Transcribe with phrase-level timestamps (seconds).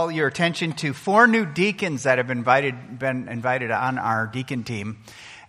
[0.00, 4.62] call your attention to four new deacons that have invited, been invited on our deacon
[4.62, 4.96] team.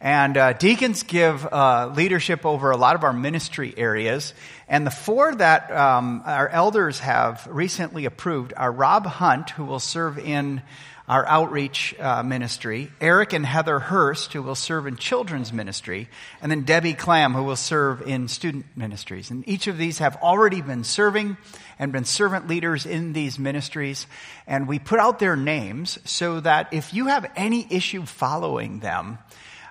[0.02, 4.34] And uh, deacons give uh, leadership over a lot of our ministry areas.
[4.68, 9.80] And the four that um, our elders have recently approved are Rob Hunt, who will
[9.80, 10.64] serve in
[11.10, 16.08] our outreach uh, ministry, Eric and Heather Hurst, who will serve in children's ministry,
[16.40, 19.32] and then Debbie Clam, who will serve in student ministries.
[19.32, 21.36] And each of these have already been serving
[21.80, 24.06] and been servant leaders in these ministries.
[24.46, 29.18] And we put out their names so that if you have any issue following them,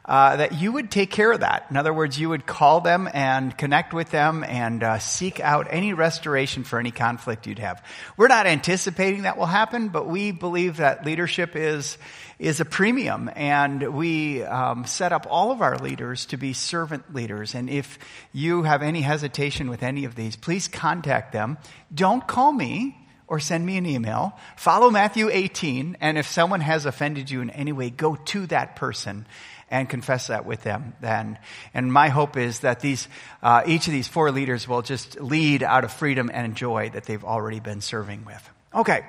[0.09, 1.67] uh, that you would take care of that.
[1.69, 5.67] In other words, you would call them and connect with them and uh, seek out
[5.69, 7.85] any restoration for any conflict you'd have.
[8.17, 11.99] We're not anticipating that will happen, but we believe that leadership is
[12.39, 17.13] is a premium, and we um, set up all of our leaders to be servant
[17.13, 17.57] leaders.
[17.57, 17.99] And if
[18.33, 21.59] you have any hesitation with any of these, please contact them.
[21.93, 24.39] Don't call me or send me an email.
[24.57, 28.77] Follow Matthew 18, and if someone has offended you in any way, go to that
[28.77, 29.27] person
[29.71, 31.39] and confess that with them then.
[31.75, 33.09] And my hope is that these,
[33.43, 37.05] uh, each of these four leaders will just lead out of freedom and joy that
[37.05, 38.51] they've already been serving with.
[38.75, 39.05] Okay.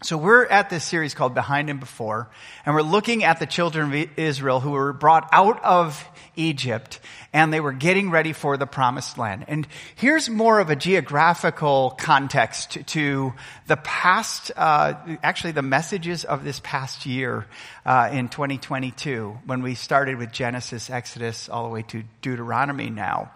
[0.00, 2.30] So we're at this series called Behind and Before,
[2.64, 6.04] and we're looking at the children of Israel who were brought out of
[6.38, 7.00] Egypt
[7.32, 9.44] and they were getting ready for the promised land.
[9.48, 13.34] And here's more of a geographical context to
[13.66, 17.46] the past, uh, actually the messages of this past year
[17.84, 23.30] uh, in 2022 when we started with Genesis, Exodus, all the way to Deuteronomy now.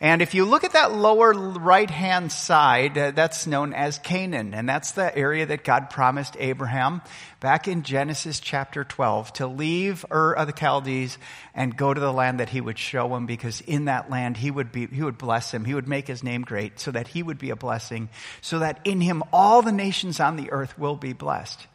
[0.00, 4.52] And if you look at that lower right hand side, uh, that's known as Canaan,
[4.52, 7.00] and that's the area that God promised Abraham
[7.40, 11.18] back in Genesis chapter 12 to leave Ur of the Chaldees
[11.54, 14.50] and go to the land that he would show him because in that land he
[14.50, 15.64] would be, he would bless him.
[15.64, 18.08] He would make his name great so that he would be a blessing
[18.40, 21.66] so that in him all the nations on the earth will be blessed.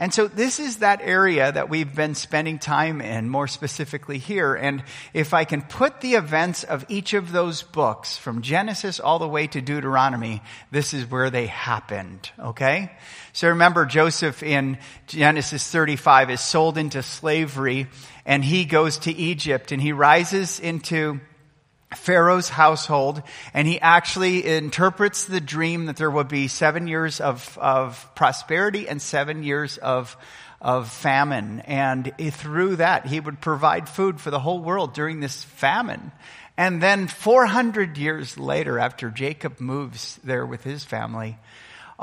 [0.00, 4.54] And so this is that area that we've been spending time in, more specifically here.
[4.54, 9.18] And if I can put the events of each of those books, from Genesis all
[9.18, 12.90] the way to Deuteronomy, this is where they happened, okay?
[13.34, 17.86] So remember Joseph in Genesis 35 is sold into slavery
[18.24, 21.20] and he goes to Egypt and he rises into
[21.94, 27.58] Pharaoh's household, and he actually interprets the dream that there would be seven years of,
[27.60, 30.16] of prosperity and seven years of,
[30.60, 31.60] of famine.
[31.60, 36.12] And through that, he would provide food for the whole world during this famine.
[36.56, 41.38] And then 400 years later, after Jacob moves there with his family,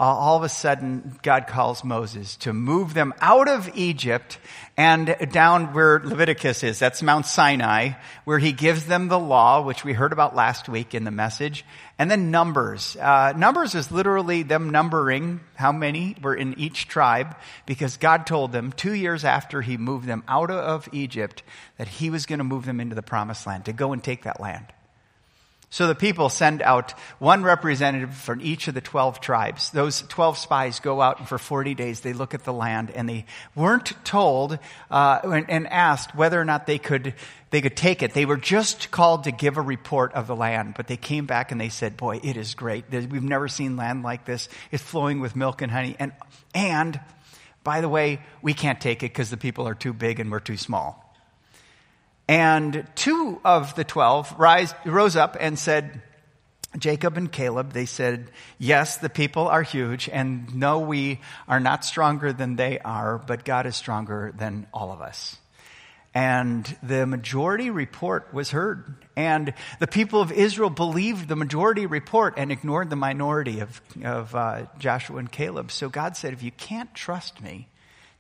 [0.03, 4.38] all of a sudden God calls Moses to move them out of Egypt
[4.78, 6.78] and down where Leviticus is.
[6.78, 7.94] That's Mount Sinai,
[8.24, 11.66] where he gives them the law, which we heard about last week in the message.
[11.97, 12.96] And then Numbers.
[12.96, 18.52] Uh, numbers is literally them numbering how many were in each tribe because God told
[18.52, 21.41] them two years after he moved them out of Egypt
[21.78, 24.24] that he was going to move them into the promised land to go and take
[24.24, 24.68] that land.
[25.69, 29.69] So the people send out one representative from each of the 12 tribes.
[29.72, 33.07] Those 12 spies go out and for 40 days they look at the land and
[33.07, 37.16] they weren't told uh, and, and asked whether or not they could,
[37.50, 38.13] they could take it.
[38.13, 41.51] They were just called to give a report of the land, but they came back
[41.51, 42.85] and they said, boy, it is great.
[42.89, 44.47] We've never seen land like this.
[44.72, 45.97] It's flowing with milk and honey.
[46.00, 46.13] And,
[46.56, 46.97] and
[47.66, 50.39] by the way, we can't take it because the people are too big and we're
[50.39, 51.06] too small.
[52.27, 56.01] And two of the twelve rise, rose up and said,
[56.77, 61.85] Jacob and Caleb, they said, Yes, the people are huge, and no, we are not
[61.85, 65.38] stronger than they are, but God is stronger than all of us.
[66.13, 69.05] And the majority report was heard.
[69.15, 74.33] And the people of Israel believed the majority report and ignored the minority of, of
[74.33, 75.71] uh, Joshua and Caleb.
[75.71, 77.67] So God said, If you can't trust me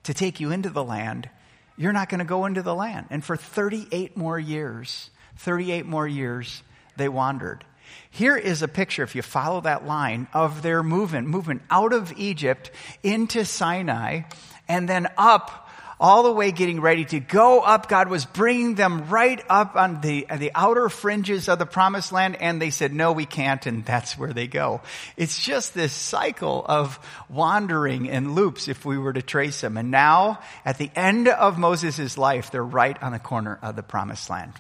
[0.03, 1.29] to take you into the land,
[1.77, 3.07] you're not going to go into the land.
[3.09, 6.63] And for 38 more years, 38 more years,
[6.97, 7.63] they wandered.
[8.09, 12.11] Here is a picture, if you follow that line, of their movement, movement out of
[12.17, 12.71] Egypt
[13.03, 14.21] into Sinai
[14.67, 15.66] and then up
[15.99, 17.89] all the way getting ready to go up.
[17.89, 22.35] God was bringing them right up on the, the outer fringes of the promised land
[22.35, 23.65] and they said, no, we can't.
[23.65, 24.81] And that's where they go.
[25.15, 26.99] It's just this cycle of
[27.29, 29.77] wandering and loops if we were to trace them.
[29.77, 33.83] And now at the end of Moses' life, they're right on the corner of the
[33.83, 34.53] promised land.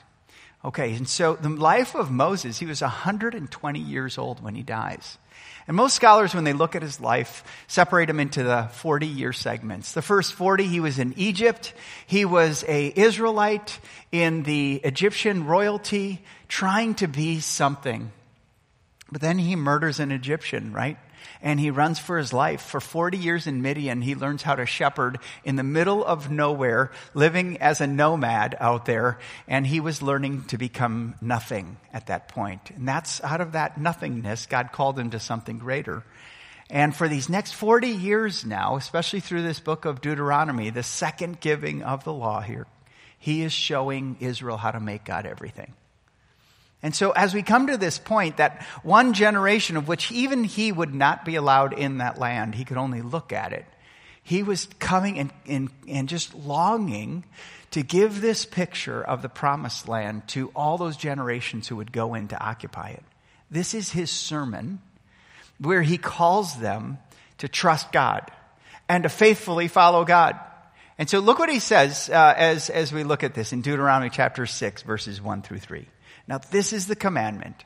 [0.65, 0.93] Okay.
[0.95, 5.17] And so the life of Moses, he was 120 years old when he dies.
[5.67, 9.33] And most scholars, when they look at his life, separate him into the 40 year
[9.33, 9.91] segments.
[9.91, 11.73] The first 40, he was in Egypt.
[12.05, 13.79] He was a Israelite
[14.11, 18.11] in the Egyptian royalty, trying to be something.
[19.11, 20.97] But then he murders an Egyptian, right?
[21.41, 22.61] And he runs for his life.
[22.61, 26.91] For 40 years in Midian, he learns how to shepherd in the middle of nowhere,
[27.13, 32.27] living as a nomad out there, and he was learning to become nothing at that
[32.27, 32.71] point.
[32.75, 36.03] And that's out of that nothingness, God called him to something greater.
[36.69, 41.39] And for these next 40 years now, especially through this book of Deuteronomy, the second
[41.39, 42.67] giving of the law here,
[43.17, 45.73] he is showing Israel how to make God everything.
[46.83, 50.71] And so, as we come to this point, that one generation of which even he
[50.71, 53.65] would not be allowed in that land, he could only look at it.
[54.21, 57.23] He was coming and, and, and just longing
[57.71, 62.13] to give this picture of the promised land to all those generations who would go
[62.13, 63.03] in to occupy it.
[63.49, 64.79] This is his sermon
[65.59, 66.99] where he calls them
[67.39, 68.29] to trust God
[68.89, 70.39] and to faithfully follow God.
[70.97, 74.09] And so look what he says uh, as, as we look at this in Deuteronomy
[74.09, 75.87] chapter 6, verses 1 through 3.
[76.27, 77.63] Now, this is the commandment,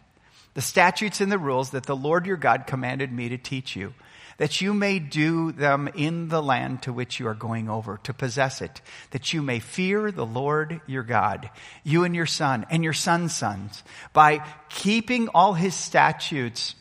[0.54, 3.94] the statutes and the rules that the Lord your God commanded me to teach you,
[4.38, 8.14] that you may do them in the land to which you are going over, to
[8.14, 8.82] possess it,
[9.12, 11.50] that you may fear the Lord your God,
[11.84, 16.76] you and your son, and your son's sons, by keeping all his statutes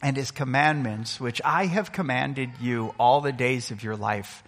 [0.00, 4.44] and his commandments, which I have commanded you all the days of your life,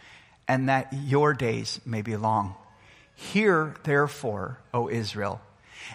[0.47, 2.55] and that your days may be long.
[3.15, 5.41] Hear, therefore, O Israel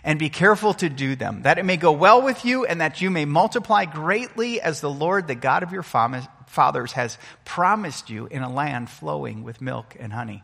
[0.04, 3.02] and be careful to do them, that it may go well with you and that
[3.02, 8.28] you may multiply greatly as the Lord, the God of your fathers, has promised you
[8.28, 10.44] in a land flowing with milk and honey.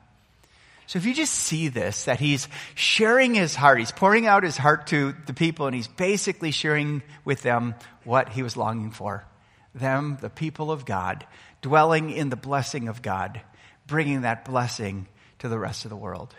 [0.88, 4.56] So if you just see this, that he's sharing his heart, he's pouring out his
[4.56, 9.26] heart to the people, and he's basically sharing with them what he was longing for.
[9.74, 11.26] Them, the people of God,
[11.64, 13.42] dwelling in the blessing of God,
[13.88, 15.08] bringing that blessing
[15.40, 16.36] to the rest of the world.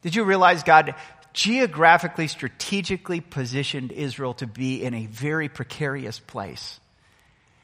[0.00, 0.94] Did you realize God
[1.32, 6.80] geographically, strategically positioned Israel to be in a very precarious place.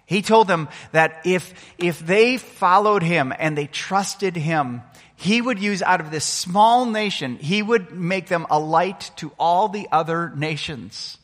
[0.07, 4.81] He told them that if, if they followed him and they trusted him,
[5.17, 9.33] he would use out of this small nation, he would make them a light to
[9.39, 11.19] all the other nations.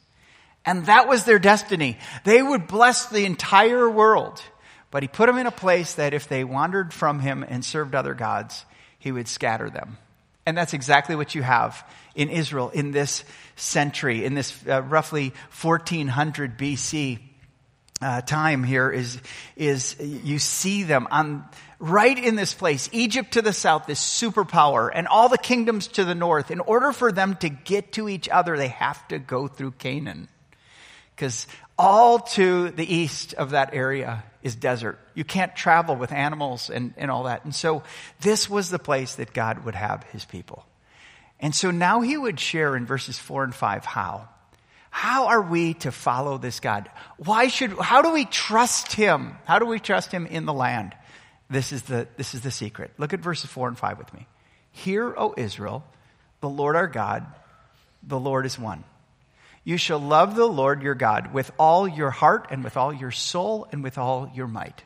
[0.66, 1.96] And that was their destiny.
[2.24, 4.42] They would bless the entire world.
[4.90, 7.94] But he put them in a place that if they wandered from him and served
[7.94, 8.64] other gods,
[8.98, 9.98] he would scatter them.
[10.46, 13.24] And that's exactly what you have in Israel in this
[13.56, 17.18] century, in this uh, roughly 1400 BC
[18.00, 19.18] uh, time here is,
[19.56, 21.44] is you see them on
[21.78, 26.04] right in this place, Egypt to the south, this superpower, and all the kingdoms to
[26.04, 26.50] the north.
[26.50, 30.28] In order for them to get to each other, they have to go through Canaan.
[31.14, 31.46] Because
[31.78, 34.98] all to the east of that area is desert.
[35.14, 37.44] You can't travel with animals and, and all that.
[37.44, 37.82] And so
[38.20, 40.66] this was the place that God would have his people.
[41.44, 44.30] And so now he would share in verses four and five how.
[44.88, 46.88] How are we to follow this God?
[47.18, 49.36] Why should, how do we trust him?
[49.44, 50.96] How do we trust him in the land?
[51.50, 52.92] This is the, this is the secret.
[52.96, 54.26] Look at verses four and five with me.
[54.70, 55.84] Hear, O Israel,
[56.40, 57.26] the Lord our God,
[58.02, 58.82] the Lord is one.
[59.64, 63.10] You shall love the Lord your God with all your heart and with all your
[63.10, 64.82] soul and with all your might.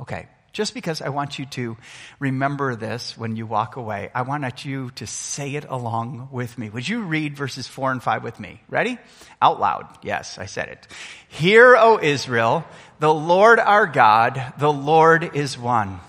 [0.00, 1.76] Okay, just because I want you to
[2.18, 6.70] remember this when you walk away, I want you to say it along with me.
[6.70, 8.60] Would you read verses 4 and 5 with me?
[8.68, 8.98] Ready?
[9.40, 9.86] Out loud.
[10.02, 10.86] Yes, I said it.
[11.28, 12.64] Hear, O Israel,
[12.98, 16.00] the Lord our God, the Lord is one.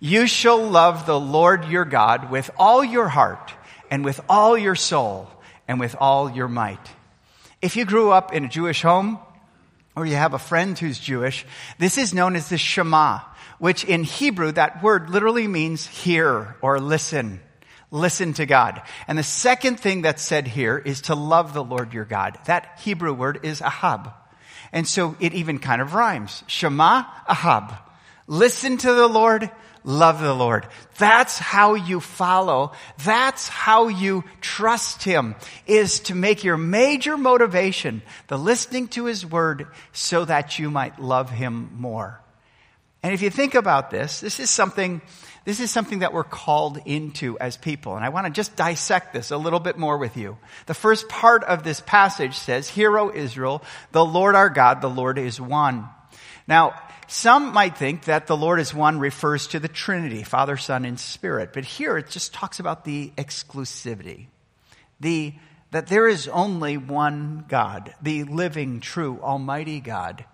[0.00, 3.52] You shall love the Lord your God with all your heart
[3.90, 5.30] and with all your soul
[5.68, 6.90] and with all your might.
[7.62, 9.18] If you grew up in a Jewish home,
[9.96, 11.46] or you have a friend who's Jewish,
[11.78, 13.20] this is known as the Shema,
[13.64, 17.40] which in Hebrew, that word literally means hear or listen.
[17.90, 18.82] Listen to God.
[19.08, 22.36] And the second thing that's said here is to love the Lord your God.
[22.44, 24.12] That Hebrew word is ahab.
[24.70, 26.44] And so it even kind of rhymes.
[26.46, 27.72] Shema, ahab.
[28.26, 29.50] Listen to the Lord,
[29.82, 30.68] love the Lord.
[30.98, 32.72] That's how you follow.
[33.02, 39.24] That's how you trust Him is to make your major motivation the listening to His
[39.24, 42.20] word so that you might love Him more.
[43.04, 45.02] And if you think about this, this is something,
[45.44, 47.96] this is something that we're called into as people.
[47.96, 50.38] And I want to just dissect this a little bit more with you.
[50.64, 54.88] The first part of this passage says, Hear, O Israel, the Lord our God, the
[54.88, 55.86] Lord is one.
[56.48, 60.86] Now, some might think that the Lord is one refers to the Trinity, Father, Son,
[60.86, 61.52] and Spirit.
[61.52, 64.28] But here it just talks about the exclusivity.
[65.00, 65.34] The,
[65.72, 70.24] that there is only one God, the living, true, almighty God.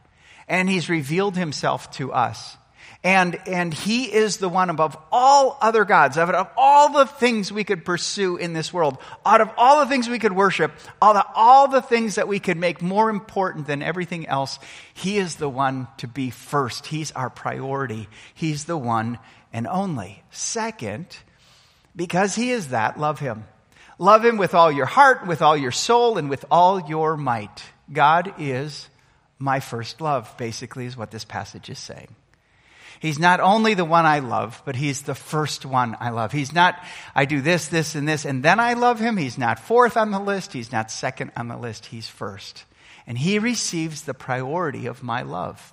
[0.47, 2.57] And He's revealed Himself to us.
[3.03, 7.51] And, and he is the one above all other gods, out of all the things
[7.51, 11.15] we could pursue in this world, out of all the things we could worship, all
[11.15, 14.59] the, all the things that we could make more important than everything else,
[14.93, 16.87] he is the one to be first.
[16.87, 18.07] He's our priority.
[18.35, 19.19] He's the one
[19.51, 20.23] and only.
[20.31, 21.07] Second,
[21.97, 23.45] because he is that, love him.
[23.99, 27.63] Love him with all your heart, with all your soul, and with all your might.
[27.91, 28.89] God is
[29.39, 32.15] my first love, basically, is what this passage is saying.
[33.01, 36.33] He's not only the one I love, but he's the first one I love.
[36.33, 36.79] He's not,
[37.15, 39.17] I do this, this, and this, and then I love him.
[39.17, 40.53] He's not fourth on the list.
[40.53, 41.87] He's not second on the list.
[41.87, 42.65] He's first.
[43.07, 45.73] And he receives the priority of my love.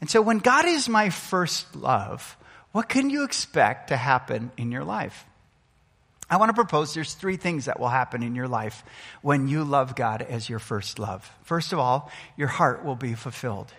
[0.00, 2.36] And so when God is my first love,
[2.70, 5.24] what can you expect to happen in your life?
[6.30, 8.84] I want to propose there's three things that will happen in your life
[9.20, 11.28] when you love God as your first love.
[11.42, 13.72] First of all, your heart will be fulfilled.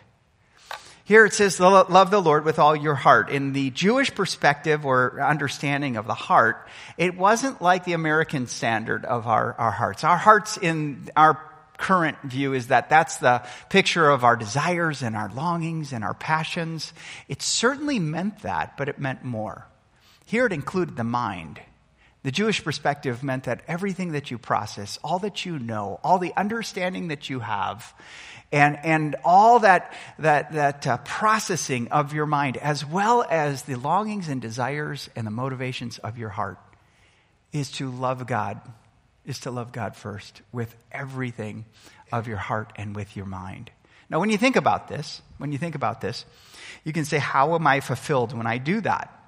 [1.05, 3.29] Here it says, love the Lord with all your heart.
[3.29, 9.05] In the Jewish perspective or understanding of the heart, it wasn't like the American standard
[9.05, 10.03] of our, our hearts.
[10.03, 11.39] Our hearts in our
[11.77, 16.15] current view is that that's the picture of our desires and our longings and our
[16.15, 16.91] passions.
[17.27, 19.67] It certainly meant that, but it meant more.
[20.25, 21.59] Here it included the mind.
[22.25, 26.33] The Jewish perspective meant that everything that you process, all that you know, all the
[26.35, 27.93] understanding that you have,
[28.51, 33.75] and, and all that, that, that uh, processing of your mind, as well as the
[33.75, 36.57] longings and desires and the motivations of your heart,
[37.53, 38.59] is to love God,
[39.23, 41.65] is to love God first with everything
[42.11, 43.69] of your heart and with your mind.
[44.09, 46.25] Now, when you think about this, when you think about this,
[46.83, 49.24] you can say, How am I fulfilled when I do that?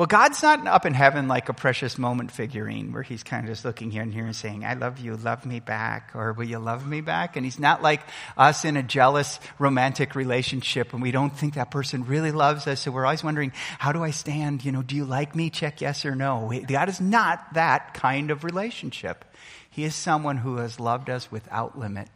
[0.00, 3.52] Well, God's not up in heaven like a precious moment figurine where he's kind of
[3.52, 6.46] just looking here and here and saying, I love you, love me back, or will
[6.46, 7.36] you love me back?
[7.36, 8.00] And he's not like
[8.34, 12.80] us in a jealous romantic relationship and we don't think that person really loves us.
[12.80, 14.64] So we're always wondering, how do I stand?
[14.64, 15.50] You know, do you like me?
[15.50, 16.50] Check yes or no.
[16.66, 19.26] God is not that kind of relationship.
[19.68, 22.08] He is someone who has loved us without limit.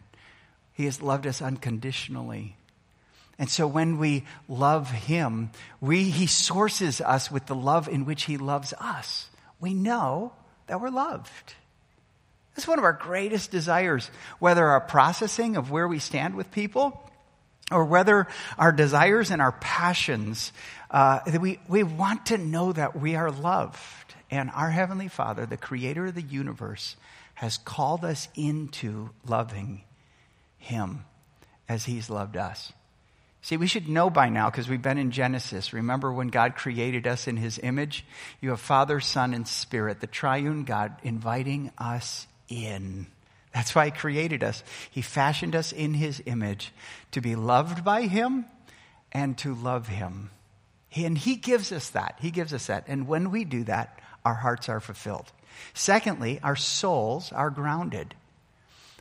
[0.72, 2.56] He has loved us unconditionally.
[3.38, 5.50] And so when we love him,
[5.80, 9.28] we, he sources us with the love in which he loves us.
[9.60, 10.32] We know
[10.66, 11.54] that we're loved.
[12.54, 17.00] That's one of our greatest desires, whether our processing of where we stand with people
[17.72, 20.52] or whether our desires and our passions,
[20.90, 24.14] uh, we, we want to know that we are loved.
[24.30, 26.96] And our Heavenly Father, the creator of the universe,
[27.34, 29.82] has called us into loving
[30.58, 31.04] Him
[31.68, 32.72] as He's loved us.
[33.44, 35.74] See, we should know by now because we've been in Genesis.
[35.74, 38.06] Remember when God created us in his image?
[38.40, 43.06] You have Father, Son, and Spirit, the triune God inviting us in.
[43.52, 44.64] That's why he created us.
[44.90, 46.72] He fashioned us in his image
[47.10, 48.46] to be loved by him
[49.12, 50.30] and to love him.
[50.96, 52.16] And he gives us that.
[52.20, 52.84] He gives us that.
[52.88, 55.30] And when we do that, our hearts are fulfilled.
[55.74, 58.14] Secondly, our souls are grounded.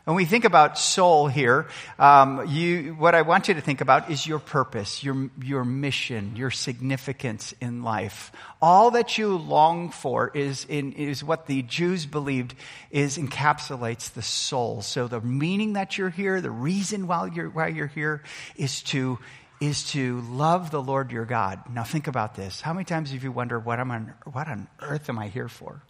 [0.05, 1.67] When we think about soul here,
[1.97, 6.35] um, you, what I want you to think about is your purpose, your, your mission,
[6.35, 8.33] your significance in life.
[8.61, 12.53] All that you long for is, in, is what the Jews believed
[12.91, 14.81] is encapsulates the soul.
[14.81, 18.23] So the meaning that you're here, the reason why you're, why you're here
[18.57, 19.19] is to,
[19.61, 21.61] is to love the Lord your God.
[21.71, 22.59] Now think about this.
[22.59, 25.47] How many times have you wondered what, am on, what on earth am I here
[25.47, 25.81] for?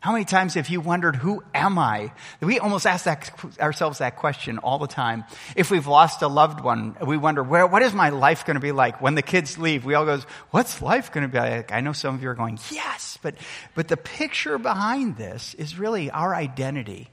[0.00, 2.12] How many times have you wondered, who am I?
[2.40, 3.30] We almost ask that,
[3.60, 5.24] ourselves that question all the time.
[5.56, 8.60] If we've lost a loved one, we wonder, where, what is my life going to
[8.60, 9.02] be like?
[9.02, 10.20] When the kids leave, we all go,
[10.52, 11.70] what's life going to be like?
[11.70, 13.34] I know some of you are going, yes, but,
[13.74, 17.10] but the picture behind this is really our identity.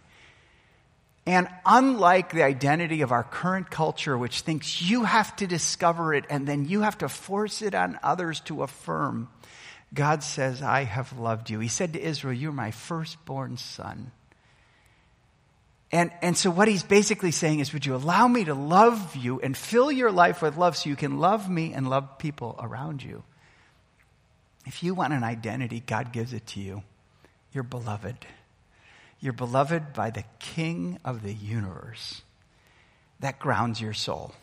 [1.26, 6.24] And unlike the identity of our current culture, which thinks you have to discover it
[6.30, 9.28] and then you have to force it on others to affirm,
[9.94, 11.60] God says, I have loved you.
[11.60, 14.12] He said to Israel, You're my firstborn son.
[15.92, 19.40] And, and so, what he's basically saying is, Would you allow me to love you
[19.40, 23.02] and fill your life with love so you can love me and love people around
[23.02, 23.24] you?
[24.66, 26.84] If you want an identity, God gives it to you.
[27.54, 28.18] You're beloved.
[29.22, 32.22] You're beloved by the King of the universe.
[33.22, 34.34] That grounds your soul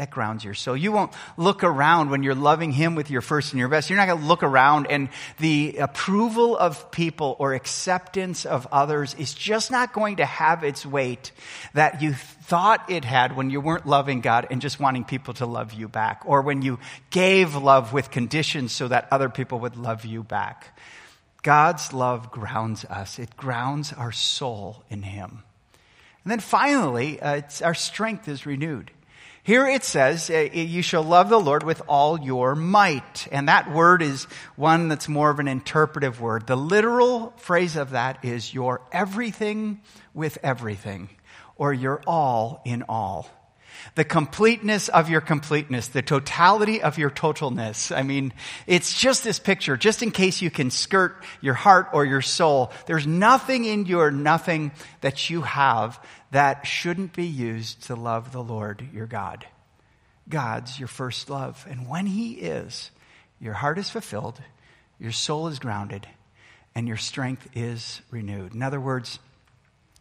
[0.00, 0.74] that grounds your soul.
[0.74, 3.90] You won't look around when you're loving Him with your first and your best.
[3.90, 9.14] You're not going to look around and the approval of people or acceptance of others
[9.18, 11.32] is just not going to have its weight
[11.74, 15.44] that you thought it had when you weren't loving God and just wanting people to
[15.44, 16.78] love you back, or when you
[17.10, 20.78] gave love with conditions so that other people would love you back.
[21.42, 23.18] God's love grounds us.
[23.18, 25.42] It grounds our soul in Him.
[26.24, 28.90] And then finally, uh, our strength is renewed.
[29.42, 33.26] Here it says, uh, you shall love the Lord with all your might.
[33.32, 36.46] And that word is one that's more of an interpretive word.
[36.46, 39.80] The literal phrase of that is your everything
[40.12, 41.08] with everything,
[41.56, 43.28] or your all in all.
[43.94, 47.96] The completeness of your completeness, the totality of your totalness.
[47.96, 48.34] I mean,
[48.66, 52.72] it's just this picture, just in case you can skirt your heart or your soul.
[52.84, 55.98] There's nothing in your nothing that you have
[56.30, 59.46] that shouldn't be used to love the Lord your God.
[60.28, 61.66] God's your first love.
[61.68, 62.90] And when He is,
[63.40, 64.40] your heart is fulfilled,
[64.98, 66.06] your soul is grounded,
[66.74, 68.54] and your strength is renewed.
[68.54, 69.18] In other words,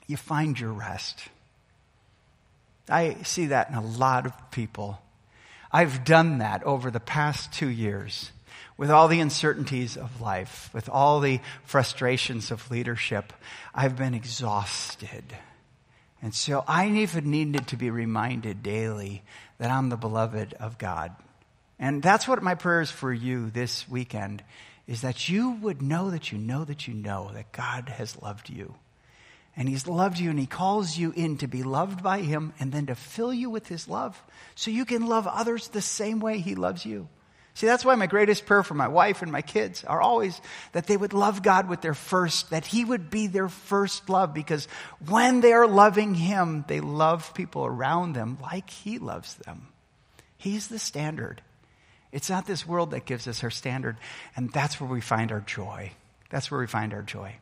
[0.07, 1.19] you find your rest.
[2.87, 5.01] I see that in a lot of people.
[5.71, 8.31] I've done that over the past two years
[8.77, 13.33] with all the uncertainties of life, with all the frustrations of leadership.
[13.75, 15.23] I've been exhausted.
[16.21, 19.23] And so I even needed to be reminded daily
[19.57, 21.15] that I'm the beloved of God.
[21.79, 24.43] And that's what my prayer is for you this weekend
[24.85, 28.49] is that you would know that you know that you know that God has loved
[28.49, 28.75] you.
[29.55, 32.71] And he's loved you and he calls you in to be loved by him and
[32.71, 34.21] then to fill you with his love
[34.55, 37.07] so you can love others the same way he loves you.
[37.55, 40.39] See, that's why my greatest prayer for my wife and my kids are always
[40.71, 44.33] that they would love God with their first, that He would be their first love,
[44.33, 44.67] because
[45.05, 49.67] when they are loving Him, they love people around them like He loves them.
[50.37, 51.41] He's the standard.
[52.11, 53.97] It's not this world that gives us our standard,
[54.35, 55.91] and that's where we find our joy.
[56.29, 57.35] That's where we find our joy.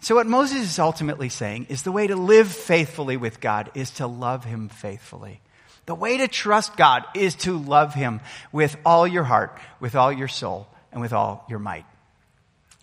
[0.00, 3.90] So, what Moses is ultimately saying is the way to live faithfully with God is
[3.92, 5.40] to love Him faithfully.
[5.86, 8.20] The way to trust God is to love Him
[8.52, 11.84] with all your heart, with all your soul, and with all your might.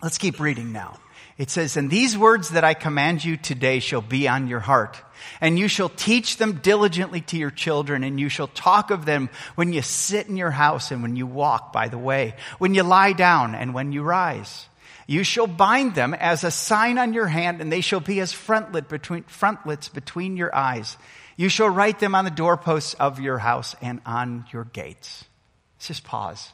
[0.03, 0.99] Let's keep reading now.
[1.37, 5.01] It says, And these words that I command you today shall be on your heart,
[5.39, 9.29] and you shall teach them diligently to your children, and you shall talk of them
[9.55, 12.83] when you sit in your house and when you walk by the way, when you
[12.83, 14.67] lie down and when you rise.
[15.11, 18.31] You shall bind them as a sign on your hand, and they shall be as
[18.31, 20.95] frontlet between, frontlets between your eyes.
[21.35, 25.25] You shall write them on the doorposts of your house and on your gates.
[25.75, 26.53] Let's just pause.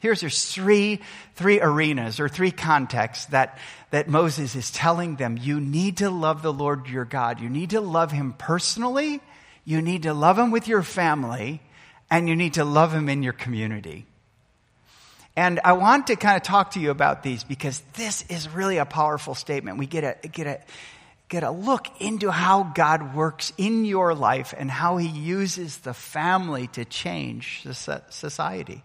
[0.00, 1.02] Here's there's three,
[1.36, 3.58] three arenas or three contexts that,
[3.92, 5.38] that Moses is telling them.
[5.40, 7.38] You need to love the Lord your God.
[7.38, 9.20] You need to love him personally.
[9.64, 11.62] You need to love him with your family
[12.10, 14.04] and you need to love him in your community.
[15.36, 18.78] And I want to kind of talk to you about these because this is really
[18.78, 19.78] a powerful statement.
[19.78, 20.60] We get a, get a,
[21.28, 25.94] get a look into how God works in your life and how he uses the
[25.94, 27.66] family to change
[28.10, 28.84] society.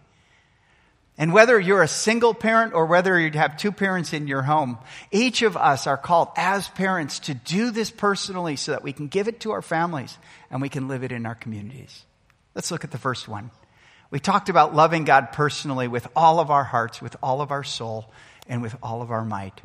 [1.16, 4.78] And whether you're a single parent or whether you have two parents in your home,
[5.10, 9.06] each of us are called as parents to do this personally so that we can
[9.06, 10.16] give it to our families
[10.50, 12.04] and we can live it in our communities.
[12.54, 13.50] Let's look at the first one.
[14.10, 17.62] We talked about loving God personally with all of our hearts, with all of our
[17.62, 18.10] soul,
[18.48, 19.60] and with all of our might.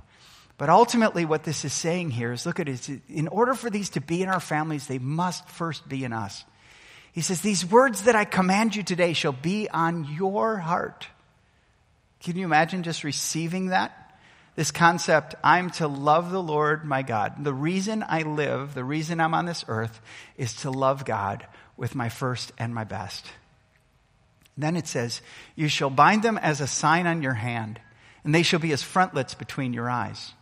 [0.57, 2.89] But ultimately, what this is saying here is look at it.
[3.09, 6.45] In order for these to be in our families, they must first be in us.
[7.11, 11.07] He says, These words that I command you today shall be on your heart.
[12.21, 14.01] Can you imagine just receiving that?
[14.55, 17.43] This concept, I'm to love the Lord my God.
[17.43, 19.99] The reason I live, the reason I'm on this earth,
[20.37, 23.25] is to love God with my first and my best.
[24.57, 25.21] Then it says,
[25.55, 27.79] You shall bind them as a sign on your hand,
[28.23, 30.33] and they shall be as frontlets between your eyes.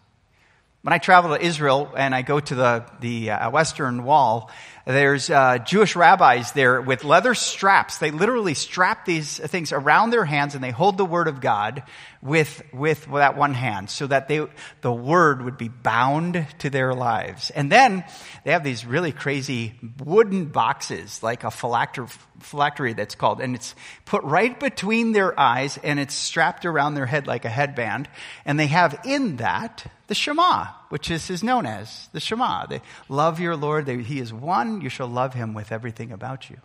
[0.83, 4.51] When I travel to Israel and I go to the, the uh, Western Wall,
[4.85, 7.99] there's uh, Jewish rabbis there with leather straps.
[7.99, 11.83] They literally strap these things around their hands and they hold the Word of God
[12.21, 14.45] with, with that one hand so that they,
[14.81, 17.49] the Word would be bound to their lives.
[17.49, 18.03] And then
[18.43, 22.07] they have these really crazy wooden boxes, like a phylactery,
[22.41, 27.05] phylactery that's called, and it's put right between their eyes and it's strapped around their
[27.05, 28.09] head like a headband.
[28.43, 32.67] And they have in that the Shema, which is, is known as the Shema.
[32.67, 32.79] They
[33.09, 33.87] love your Lord.
[33.87, 34.79] They, he is one.
[34.79, 36.57] You shall love him with everything about you.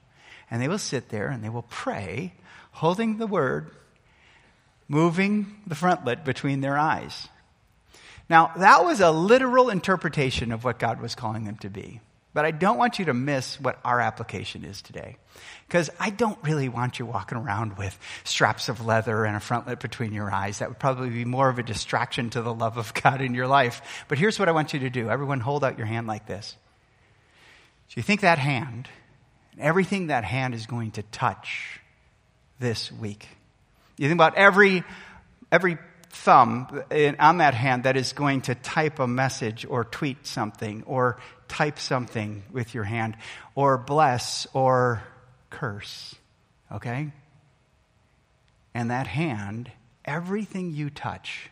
[0.51, 2.35] And they will sit there and they will pray,
[2.73, 3.71] holding the word,
[4.87, 7.29] moving the frontlet between their eyes.
[8.29, 12.03] Now, that was a literal interpretation of what God was calling them to be.
[12.39, 15.17] But I don't want you to miss what our application is today.
[15.67, 19.81] Because I don't really want you walking around with straps of leather and a frontlet
[19.81, 20.61] between your eyes.
[20.61, 23.49] That would probably be more of a distraction to the love of God in your
[23.49, 23.83] life.
[24.07, 25.11] But here's what I want you to do.
[25.11, 26.57] Everyone hold out your hand like this.
[27.89, 28.89] So you think that hand,
[29.59, 31.81] everything that hand is going to touch
[32.61, 33.27] this week.
[33.97, 34.85] You think about every,
[35.51, 35.77] every
[36.11, 36.85] thumb
[37.19, 41.79] on that hand that is going to type a message or tweet something or type
[41.79, 43.17] something with your hand
[43.55, 45.03] or bless or
[45.51, 46.15] curse.
[46.73, 47.11] Okay?
[48.75, 49.71] And that hand,
[50.05, 51.51] everything you touch,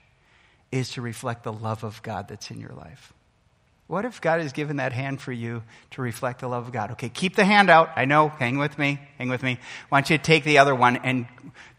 [0.70, 3.12] is to reflect the love of God that's in your life.
[3.87, 6.92] What if God has given that hand for you to reflect the love of God?
[6.92, 7.90] Okay, keep the hand out.
[7.94, 9.52] I know, hang with me, hang with me.
[9.52, 11.26] I want you to take the other one and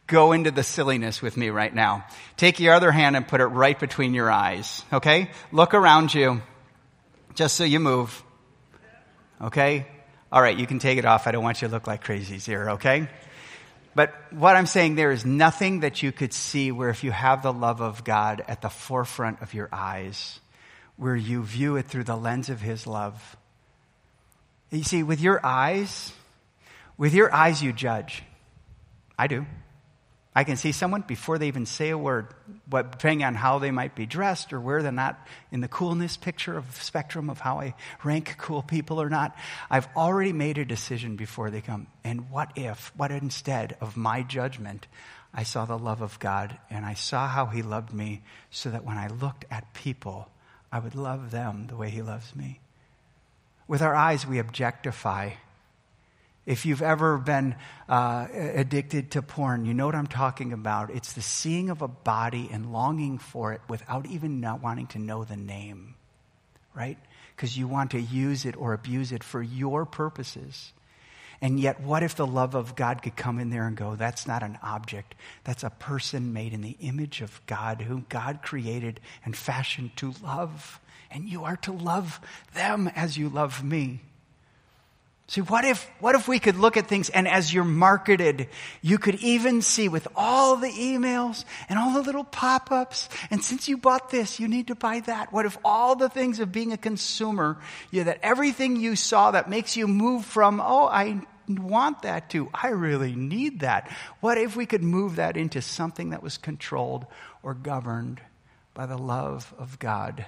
[0.07, 2.05] go into the silliness with me right now.
[2.37, 4.85] Take your other hand and put it right between your eyes.
[4.93, 5.31] Okay?
[5.51, 6.41] Look around you,
[7.37, 8.23] just so you move.
[9.39, 9.87] Okay?
[10.31, 11.27] All right, you can take it off.
[11.27, 13.07] I don't want you to look like crazies here, okay?
[13.93, 17.43] But what I'm saying there is nothing that you could see where if you have
[17.43, 20.39] the love of God at the forefront of your eyes,
[20.97, 23.37] where you view it through the lens of His love.
[24.71, 26.11] You see, with your eyes,
[26.97, 28.23] with your eyes you judge.
[29.17, 29.45] I do.
[30.37, 32.27] I can see someone before they even say a word,
[32.69, 35.19] but depending on how they might be dressed or where they're not
[35.51, 37.73] in the coolness picture of spectrum of how I
[38.03, 39.35] rank cool people or not,
[39.67, 41.87] I've already made a decision before they come.
[42.03, 44.85] And what if, what instead of my judgment,
[45.33, 48.21] I saw the love of God and I saw how He loved me
[48.51, 50.29] so that when I looked at people,
[50.71, 52.59] I would love them the way He loves me.
[53.67, 55.31] With our eyes, we objectify
[56.47, 57.55] if you've ever been
[57.89, 60.89] uh, addicted to porn, you know what I'm talking about.
[60.89, 64.99] It's the seeing of a body and longing for it without even not wanting to
[64.99, 65.95] know the name,
[66.73, 66.97] right?
[67.35, 70.71] Because you want to use it or abuse it for your purposes.
[71.41, 74.25] And yet, what if the love of God could come in there and go, that's
[74.25, 75.15] not an object.
[75.43, 80.13] That's a person made in the image of God, whom God created and fashioned to
[80.23, 80.79] love.
[81.11, 82.21] And you are to love
[82.53, 83.99] them as you love me.
[85.29, 88.47] See, what if, what if we could look at things and as you're marketed,
[88.81, 93.43] you could even see with all the emails and all the little pop ups, and
[93.43, 95.33] since you bought this, you need to buy that.
[95.33, 97.57] What if all the things of being a consumer,
[97.91, 102.49] know, that everything you saw that makes you move from, oh, I want that to,
[102.53, 103.91] I really need that.
[104.21, 107.05] What if we could move that into something that was controlled
[107.43, 108.21] or governed
[108.73, 110.25] by the love of God?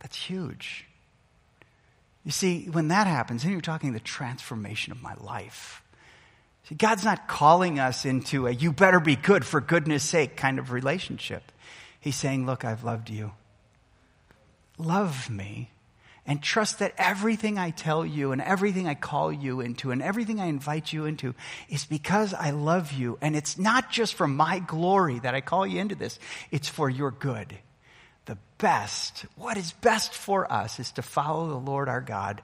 [0.00, 0.86] That's huge.
[2.24, 5.82] You see, when that happens, then you're talking the transformation of my life.
[6.68, 10.58] See, God's not calling us into a you better be good for goodness sake kind
[10.58, 11.52] of relationship.
[12.00, 13.32] He's saying, Look, I've loved you.
[14.78, 15.70] Love me
[16.26, 20.40] and trust that everything I tell you and everything I call you into and everything
[20.40, 21.34] I invite you into
[21.68, 23.18] is because I love you.
[23.20, 26.18] And it's not just for my glory that I call you into this,
[26.50, 27.58] it's for your good
[28.26, 32.42] the best, what is best for us is to follow the Lord our God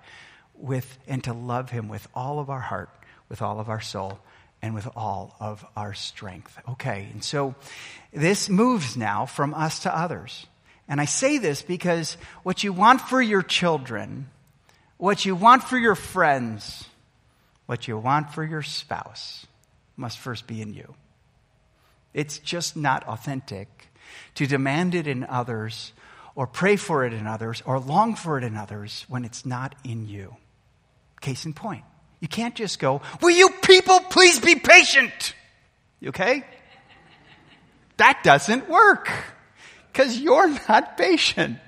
[0.54, 2.90] with and to love him with all of our heart,
[3.28, 4.18] with all of our soul,
[4.62, 6.58] and with all of our strength.
[6.68, 7.54] Okay, and so
[8.12, 10.46] this moves now from us to others.
[10.88, 14.28] And I say this because what you want for your children,
[14.98, 16.84] what you want for your friends,
[17.66, 19.46] what you want for your spouse
[19.96, 20.94] must first be in you.
[22.12, 23.89] It's just not authentic
[24.36, 25.92] to demand it in others
[26.34, 29.74] or pray for it in others or long for it in others when it's not
[29.84, 30.36] in you.
[31.20, 31.84] Case in point.
[32.20, 35.34] You can't just go, Will you people please be patient?
[36.06, 36.44] okay?
[37.96, 39.10] That doesn't work
[39.92, 41.58] because you're not patient.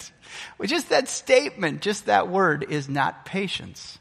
[0.65, 3.99] Just that statement, just that word is not patience.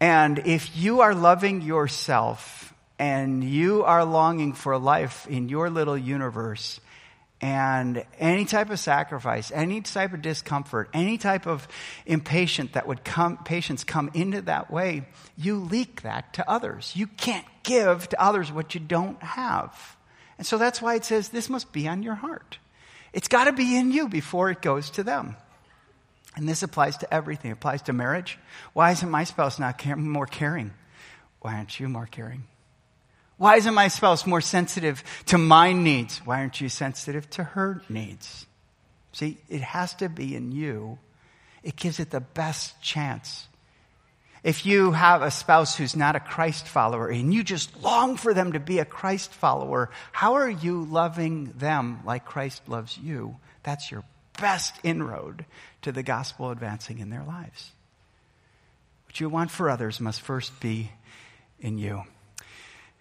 [0.00, 5.96] And if you are loving yourself and you are longing for life in your little
[5.96, 6.80] universe,
[7.40, 11.66] and any type of sacrifice, any type of discomfort, any type of
[12.04, 16.92] impatience that would come, patience come into that way, you leak that to others.
[16.94, 19.96] You can't give to others what you don't have.
[20.36, 22.58] And so that's why it says this must be on your heart.
[23.12, 25.36] It's got to be in you before it goes to them.
[26.36, 27.50] And this applies to everything.
[27.50, 28.38] It applies to marriage.
[28.72, 30.72] Why isn't my spouse not more caring?
[31.40, 32.44] Why aren't you more caring?
[33.40, 36.18] Why isn't my spouse more sensitive to my needs?
[36.26, 38.44] Why aren't you sensitive to her needs?
[39.12, 40.98] See, it has to be in you.
[41.62, 43.48] It gives it the best chance.
[44.44, 48.34] If you have a spouse who's not a Christ follower and you just long for
[48.34, 53.38] them to be a Christ follower, how are you loving them like Christ loves you?
[53.62, 54.04] That's your
[54.38, 55.46] best inroad
[55.80, 57.70] to the gospel advancing in their lives.
[59.06, 60.92] What you want for others must first be
[61.58, 62.02] in you.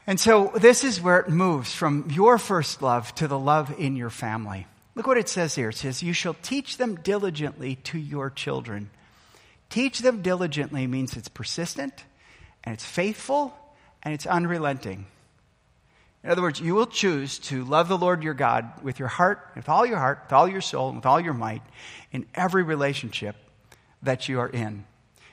[0.10, 3.96] And so this is where it moves from your first love to the love in
[3.96, 4.66] your family.
[4.96, 5.70] Look what it says here.
[5.70, 8.90] It says, You shall teach them diligently to your children.
[9.70, 12.06] Teach them diligently means it's persistent
[12.64, 13.54] and it's faithful
[14.02, 15.06] and it's unrelenting.
[16.24, 19.48] In other words, you will choose to love the Lord your God with your heart,
[19.56, 21.62] with all your heart, with all your soul, and with all your might
[22.12, 23.36] in every relationship
[24.02, 24.86] that you are in.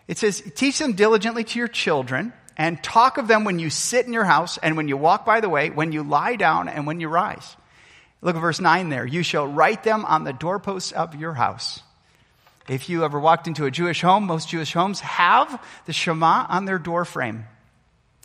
[0.06, 4.06] It says, teach them diligently to your children and talk of them when you sit
[4.06, 6.86] in your house and when you walk by the way, when you lie down and
[6.86, 7.56] when you rise.
[8.22, 9.06] Look at verse 9 there.
[9.06, 11.82] You shall write them on the doorposts of your house.
[12.68, 16.64] If you ever walked into a Jewish home, most Jewish homes have the Shema on
[16.64, 17.44] their door frame.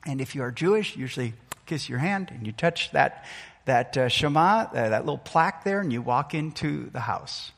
[0.05, 1.33] And if you are Jewish, usually
[1.67, 3.25] kiss your hand and you touch that,
[3.65, 7.51] that uh, Shema, uh, that little plaque there, and you walk into the house.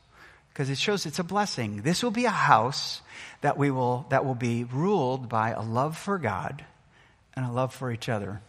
[0.54, 1.82] Because it shows it's a blessing.
[1.82, 3.02] This will be a house
[3.42, 6.64] that, we will, that will be ruled by a love for God
[7.36, 8.40] and a love for each other.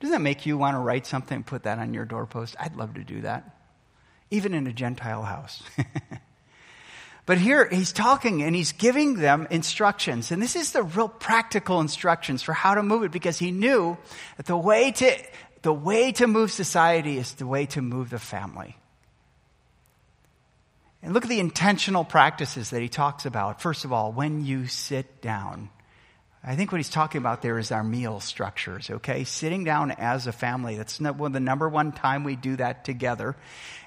[0.00, 2.56] Doesn't that make you want to write something and put that on your doorpost?
[2.58, 3.56] I'd love to do that,
[4.30, 5.62] even in a Gentile house.
[7.26, 10.32] but here he's talking and he's giving them instructions.
[10.32, 13.96] And this is the real practical instructions for how to move it because he knew
[14.36, 15.16] that the way to,
[15.62, 18.76] the way to move society is the way to move the family.
[21.02, 23.62] And look at the intentional practices that he talks about.
[23.62, 25.70] First of all, when you sit down.
[26.42, 29.24] I think what he's talking about there is our meal structures, okay?
[29.24, 30.76] Sitting down as a family.
[30.76, 33.36] That's the number one time we do that together.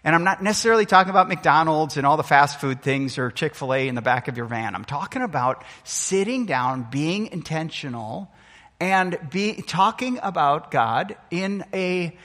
[0.04, 3.56] And I'm not necessarily talking about McDonald's and all the fast food things or Chick
[3.56, 4.76] fil A in the back of your van.
[4.76, 8.30] I'm talking about sitting down, being intentional,
[8.80, 12.16] and be, talking about God in a,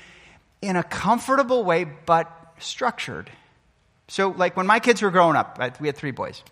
[0.61, 3.31] in a comfortable way, but structured.
[4.09, 6.43] So, like when my kids were growing up, we had three boys.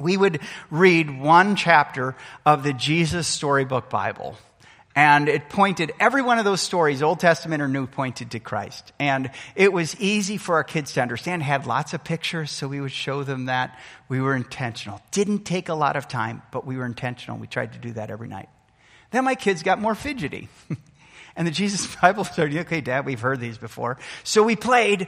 [0.00, 2.14] We would read one chapter
[2.46, 4.36] of the Jesus Storybook Bible.
[4.94, 8.92] And it pointed, every one of those stories, Old Testament or New, pointed to Christ.
[8.98, 12.80] And it was easy for our kids to understand, had lots of pictures, so we
[12.80, 13.78] would show them that.
[14.08, 15.00] We were intentional.
[15.12, 17.38] Didn't take a lot of time, but we were intentional.
[17.38, 18.48] We tried to do that every night.
[19.12, 20.48] Then my kids got more fidgety.
[21.36, 23.98] and the Jesus Bible started, okay, Dad, we've heard these before.
[24.24, 25.06] So we played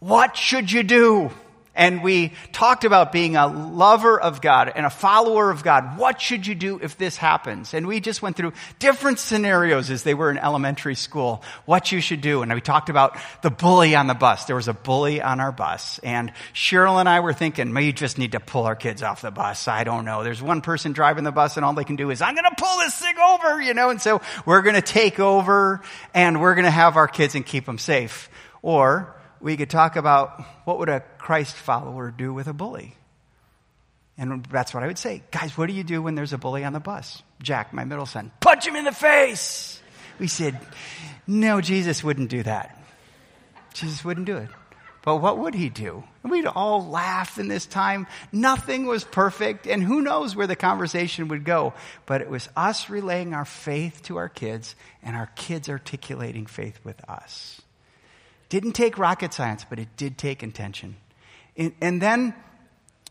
[0.00, 1.30] what should you do?
[1.72, 5.96] And we talked about being a lover of God and a follower of God.
[5.98, 7.72] What should you do if this happens?
[7.74, 12.00] And we just went through different scenarios as they were in elementary school, what you
[12.00, 12.42] should do.
[12.42, 14.46] And we talked about the bully on the bus.
[14.46, 16.00] There was a bully on our bus.
[16.00, 19.30] And Cheryl and I were thinking, we just need to pull our kids off the
[19.30, 19.68] bus.
[19.68, 20.24] I don't know.
[20.24, 22.62] There's one person driving the bus and all they can do is, I'm going to
[22.62, 23.90] pull this thing over, you know?
[23.90, 25.80] And so we're going to take over
[26.14, 28.28] and we're going to have our kids and keep them safe.
[28.60, 32.96] Or, we could talk about what would a Christ follower do with a bully?
[34.18, 35.22] And that's what I would say.
[35.30, 37.22] Guys, what do you do when there's a bully on the bus?
[37.42, 39.80] Jack, my middle son, punch him in the face.
[40.18, 40.60] We said,
[41.26, 42.78] no, Jesus wouldn't do that.
[43.72, 44.48] Jesus wouldn't do it.
[45.02, 46.04] But what would he do?
[46.22, 48.06] And we'd all laugh in this time.
[48.32, 51.72] Nothing was perfect, and who knows where the conversation would go.
[52.04, 56.78] But it was us relaying our faith to our kids, and our kids articulating faith
[56.84, 57.59] with us.
[58.50, 60.96] Didn't take rocket science, but it did take intention.
[61.56, 62.34] And then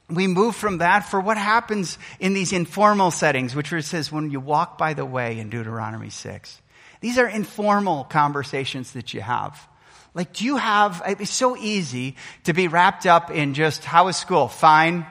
[0.09, 4.39] we move from that for what happens in these informal settings, which says when you
[4.39, 6.61] walk by the way in Deuteronomy 6.
[7.01, 9.67] These are informal conversations that you have.
[10.13, 14.17] Like, do you have, it's so easy to be wrapped up in just, how was
[14.17, 14.47] school?
[14.47, 15.05] Fine.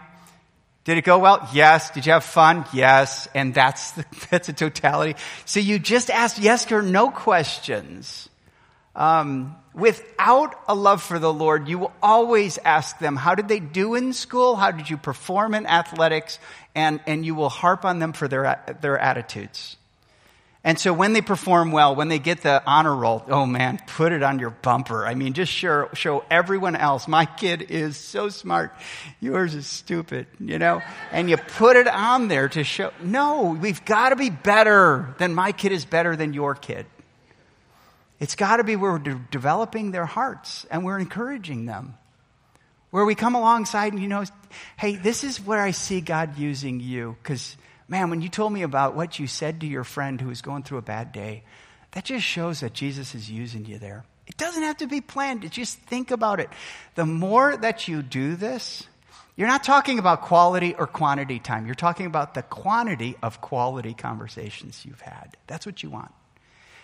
[0.84, 1.48] Did it go well?
[1.52, 1.90] Yes.
[1.90, 2.66] Did you have fun?
[2.72, 3.28] Yes.
[3.34, 5.18] And that's the, that's a totality.
[5.44, 8.28] So you just ask yes or no questions.
[8.98, 13.60] Um, without a love for the Lord, you will always ask them, how did they
[13.60, 14.56] do in school?
[14.56, 16.40] How did you perform in athletics?
[16.74, 19.76] And, and you will harp on them for their, their attitudes.
[20.64, 24.10] And so when they perform well, when they get the honor roll, oh man, put
[24.10, 25.06] it on your bumper.
[25.06, 28.74] I mean, just show, show everyone else, my kid is so smart.
[29.20, 30.82] Yours is stupid, you know?
[31.12, 35.34] And you put it on there to show, no, we've got to be better than
[35.34, 36.84] my kid is better than your kid.
[38.20, 41.94] It's got to be where we're de- developing their hearts and we're encouraging them.
[42.90, 44.24] Where we come alongside and you know,
[44.76, 47.16] hey, this is where I see God using you.
[47.22, 50.42] Because, man, when you told me about what you said to your friend who was
[50.42, 51.44] going through a bad day,
[51.92, 54.04] that just shows that Jesus is using you there.
[54.26, 55.50] It doesn't have to be planned.
[55.50, 56.50] Just think about it.
[56.94, 58.86] The more that you do this,
[59.36, 61.66] you're not talking about quality or quantity time.
[61.66, 65.36] You're talking about the quantity of quality conversations you've had.
[65.46, 66.10] That's what you want.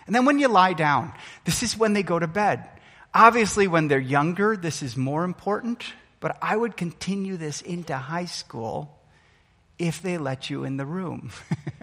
[0.05, 1.13] And then when you lie down,
[1.45, 2.67] this is when they go to bed.
[3.13, 5.83] Obviously, when they're younger, this is more important,
[6.19, 8.99] but I would continue this into high school
[9.79, 11.31] if they let you in the room.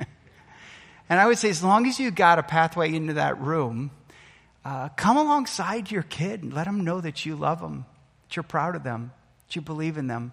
[1.09, 3.91] and I would say, as long as you got a pathway into that room,
[4.65, 7.87] uh, come alongside your kid and let them know that you love them,
[8.29, 9.13] that you're proud of them,
[9.47, 10.33] that you believe in them.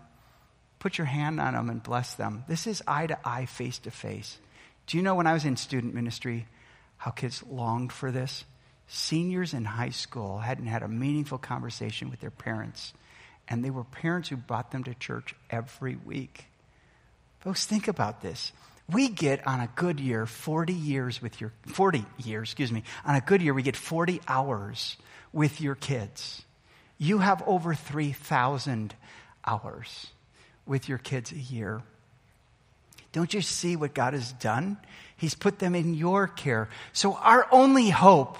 [0.77, 2.45] Put your hand on them and bless them.
[2.47, 4.37] This is eye to eye, face to face.
[4.87, 6.47] Do you know when I was in student ministry,
[6.99, 8.45] how kids longed for this.
[8.87, 12.93] Seniors in high school hadn't had a meaningful conversation with their parents,
[13.47, 16.45] and they were parents who brought them to church every week.
[17.39, 18.51] Folks, think about this.
[18.91, 22.83] We get on a good year 40 years with your 40 years, excuse me.
[23.05, 24.97] On a good year we get 40 hours
[25.31, 26.41] with your kids.
[26.97, 28.93] You have over 3,000
[29.45, 30.07] hours
[30.65, 31.81] with your kids a year.
[33.11, 34.77] Don't you see what God has done?
[35.19, 36.69] He's put them in your care.
[36.93, 38.39] So our only hope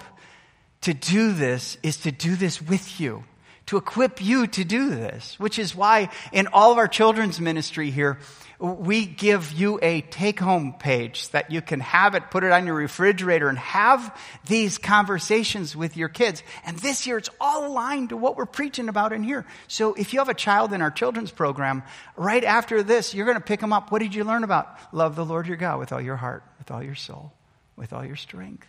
[0.80, 3.22] to do this is to do this with you,
[3.66, 7.90] to equip you to do this, which is why in all of our children's ministry
[7.90, 8.18] here,
[8.58, 12.66] we give you a take home page that you can have it, put it on
[12.66, 14.14] your refrigerator, and have
[14.46, 16.42] these conversations with your kids.
[16.66, 19.46] And this year, it's all aligned to what we're preaching about in here.
[19.66, 21.82] So if you have a child in our children's program,
[22.16, 23.90] right after this, you're going to pick them up.
[23.90, 24.68] What did you learn about?
[24.92, 27.32] Love the Lord your God with all your heart, with all your soul,
[27.74, 28.68] with all your strength.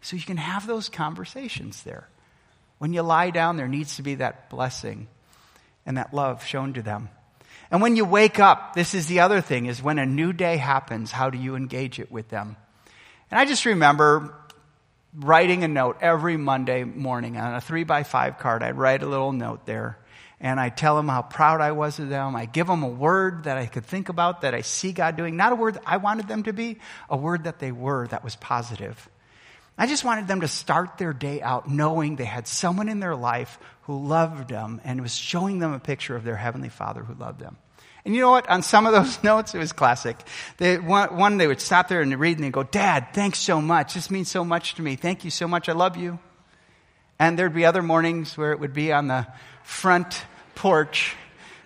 [0.00, 2.08] So you can have those conversations there.
[2.78, 5.06] When you lie down, there needs to be that blessing
[5.84, 7.10] and that love shown to them.
[7.70, 10.56] And when you wake up, this is the other thing, is when a new day
[10.56, 12.56] happens, how do you engage it with them?
[13.30, 14.34] And I just remember
[15.14, 18.62] writing a note every Monday morning on a three by five card.
[18.62, 19.98] I'd write a little note there.
[20.40, 22.36] And I tell them how proud I was of them.
[22.36, 25.36] I give them a word that I could think about that I see God doing.
[25.36, 28.36] Not a word I wanted them to be, a word that they were that was
[28.36, 29.08] positive.
[29.78, 33.16] I just wanted them to start their day out knowing they had someone in their
[33.16, 37.14] life who loved them and was showing them a picture of their Heavenly Father who
[37.14, 37.56] loved them.
[38.04, 38.48] And you know what?
[38.48, 40.16] On some of those notes, it was classic.
[40.58, 43.60] They, one, one, they would stop there and read and they'd go, Dad, thanks so
[43.60, 43.94] much.
[43.94, 44.96] This means so much to me.
[44.96, 45.68] Thank you so much.
[45.68, 46.18] I love you.
[47.18, 49.26] And there'd be other mornings where it would be on the
[49.66, 50.24] front
[50.54, 51.14] porch,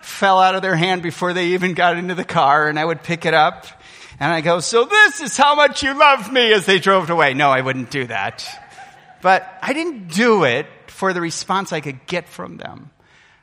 [0.01, 3.03] fell out of their hand before they even got into the car, and I would
[3.03, 3.65] pick it up
[4.21, 7.33] and I go, so this is how much you love me as they drove away.
[7.33, 8.45] No, I wouldn't do that.
[9.23, 12.91] But I didn't do it for the response I could get from them.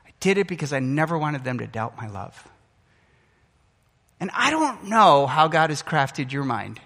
[0.07, 2.47] I did it because I never wanted them to doubt my love.
[4.21, 6.79] And I don't know how God has crafted your mind.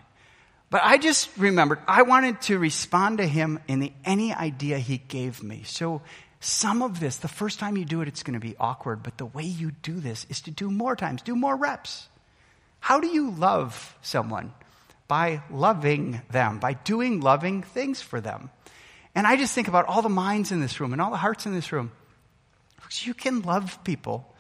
[0.72, 4.98] But I just remembered I wanted to respond to him in the, any idea he
[4.98, 5.62] gave me.
[5.68, 6.02] So
[6.44, 9.04] some of this, the first time you do it, it's going to be awkward.
[9.04, 12.08] But the way you do this is to do more times, do more reps.
[12.80, 14.54] How do you love someone?
[15.08, 18.50] By loving them, by doing loving things for them.
[19.16, 21.46] And I just think about all the minds in this room and all the hearts
[21.46, 21.92] in this room.
[23.02, 24.34] You can love people.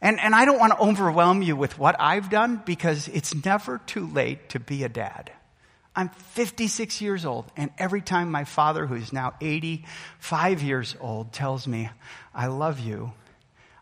[0.00, 3.78] And, and I don't want to overwhelm you with what I've done because it's never
[3.78, 5.32] too late to be a dad.
[5.96, 11.66] I'm 56 years old, and every time my father, who's now 85 years old, tells
[11.66, 11.88] me,
[12.34, 13.12] I love you,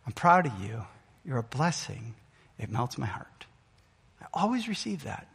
[0.07, 0.85] I'm proud of you,
[1.25, 2.15] you're a blessing,
[2.57, 3.35] it melts my heart
[4.25, 5.27] I always receive that.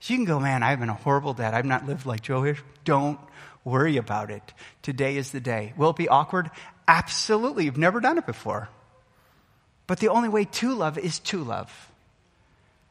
[0.00, 1.54] So you can go, man, I've been a horrible dad.
[1.54, 2.58] I've not lived like Joe here.
[2.84, 3.18] Don't
[3.64, 4.42] worry about it.
[4.82, 5.72] Today is the day.
[5.76, 6.50] Will it be awkward?
[6.88, 7.66] Absolutely.
[7.66, 8.68] You've never done it before.
[9.86, 11.91] But the only way to love is to love.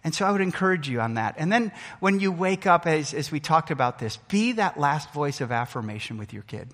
[0.03, 1.35] And so I would encourage you on that.
[1.37, 5.13] And then when you wake up, as, as we talked about this, be that last
[5.13, 6.69] voice of affirmation with your kid.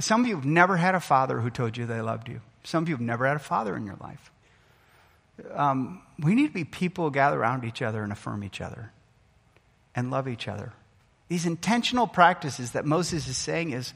[0.00, 2.40] Some of you have never had a father who told you they loved you.
[2.62, 4.30] Some of you have never had a father in your life
[5.54, 8.92] um, we need to be people who gather around each other and affirm each other
[9.94, 10.72] and love each other.
[11.28, 13.94] These intentional practices that Moses is saying is,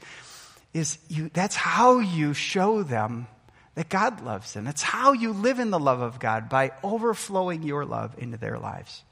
[0.73, 3.27] is you, that's how you show them
[3.75, 4.63] that God loves them.
[4.65, 8.57] That's how you live in the love of God by overflowing your love into their
[8.57, 9.03] lives.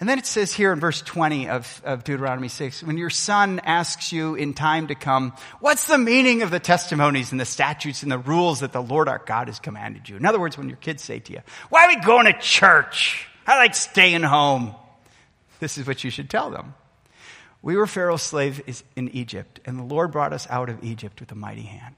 [0.00, 3.60] And then it says here in verse 20 of, of Deuteronomy 6 when your son
[3.64, 8.04] asks you in time to come, What's the meaning of the testimonies and the statutes
[8.04, 10.16] and the rules that the Lord our God has commanded you?
[10.16, 13.26] In other words, when your kids say to you, Why are we going to church?
[13.46, 14.74] I like staying home.
[15.58, 16.74] This is what you should tell them.
[17.60, 21.32] We were Pharaoh's slaves in Egypt, and the Lord brought us out of Egypt with
[21.32, 21.96] a mighty hand.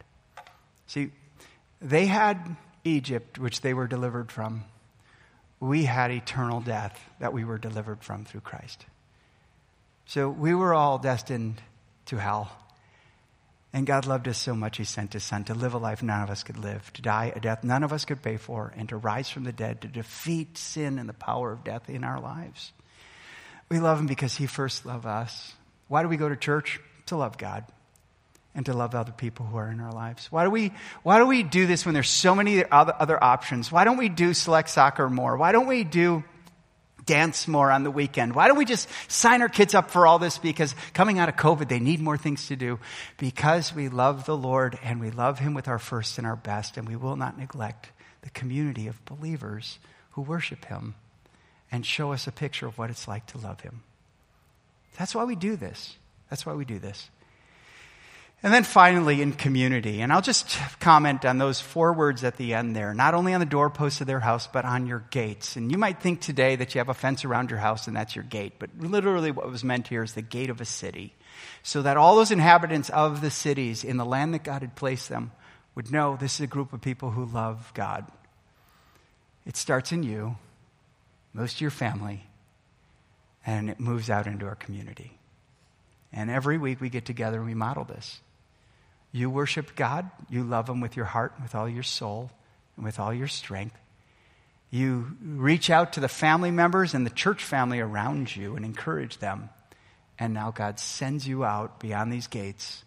[0.86, 1.10] See,
[1.80, 4.64] they had Egypt, which they were delivered from
[5.60, 8.86] we had eternal death that we were delivered from through Christ.
[10.06, 11.60] So we were all destined
[12.06, 12.50] to hell.
[13.72, 16.22] And God loved us so much, He sent His Son to live a life none
[16.22, 18.88] of us could live, to die a death none of us could pay for, and
[18.88, 22.20] to rise from the dead, to defeat sin and the power of death in our
[22.20, 22.72] lives.
[23.68, 25.52] We love Him because He first loved us.
[25.86, 26.80] Why do we go to church?
[27.06, 27.64] To love God
[28.54, 30.30] and to love other people who are in our lives.
[30.30, 33.70] Why do we, why do, we do this when there's so many other, options?
[33.70, 35.36] Why don't we do select soccer more?
[35.36, 36.24] Why don't we do
[37.06, 38.34] dance more on the weekend?
[38.34, 40.38] Why don't we just sign our kids up for all this?
[40.38, 42.80] Because coming out of COVID, they need more things to do.
[43.18, 46.76] Because we love the Lord and we love Him with our first and our best,
[46.76, 47.90] and we will not neglect
[48.22, 49.78] the community of believers
[50.12, 50.94] who worship Him
[51.70, 53.82] and show us a picture of what it's like to love Him.
[54.98, 55.96] That's why we do this.
[56.28, 57.08] That's why we do this.
[58.42, 60.00] And then finally, in community.
[60.00, 62.94] And I'll just comment on those four words at the end there.
[62.94, 65.56] Not only on the doorposts of their house, but on your gates.
[65.56, 68.16] And you might think today that you have a fence around your house and that's
[68.16, 68.54] your gate.
[68.58, 71.12] But literally, what was meant here is the gate of a city.
[71.62, 75.10] So that all those inhabitants of the cities in the land that God had placed
[75.10, 75.32] them
[75.74, 78.06] would know this is a group of people who love God.
[79.44, 80.36] It starts in you,
[81.34, 82.24] most of your family,
[83.44, 85.18] and it moves out into our community.
[86.12, 88.20] And every week we get together and we model this.
[89.12, 92.30] You worship God, you love Him with your heart, with all your soul,
[92.76, 93.76] and with all your strength.
[94.70, 99.18] You reach out to the family members and the church family around you and encourage
[99.18, 99.50] them.
[100.18, 102.84] And now God sends you out beyond these gates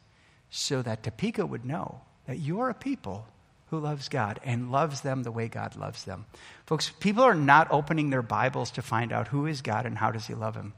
[0.50, 3.26] so that Topeka would know that you're a people
[3.70, 6.26] who loves God and loves them the way God loves them.
[6.68, 10.12] Folks, people are not opening their Bibles to find out who is God and how
[10.12, 10.74] does he love him.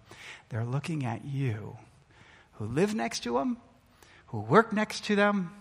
[0.49, 1.77] They're looking at you
[2.53, 3.57] who live next to them
[4.27, 5.51] who work next to them,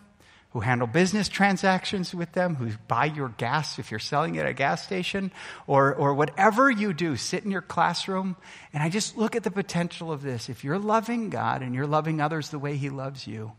[0.51, 4.47] who handle business transactions with them, who buy your gas if you're selling it at
[4.47, 5.33] a gas station,
[5.67, 8.37] or, or whatever you do, sit in your classroom.
[8.73, 10.49] And I just look at the potential of this.
[10.49, 13.53] If you're loving God and you're loving others the way He loves you,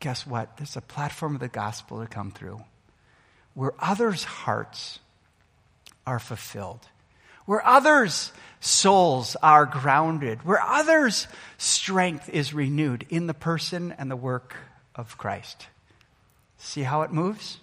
[0.00, 0.56] guess what?
[0.56, 2.60] There's a platform of the gospel to come through
[3.54, 4.98] where others' hearts
[6.06, 6.88] are fulfilled,
[7.46, 11.26] where others' souls are grounded, where others'
[11.58, 14.56] strength is renewed in the person and the work
[14.94, 15.66] of Christ.
[16.58, 17.58] See how it moves?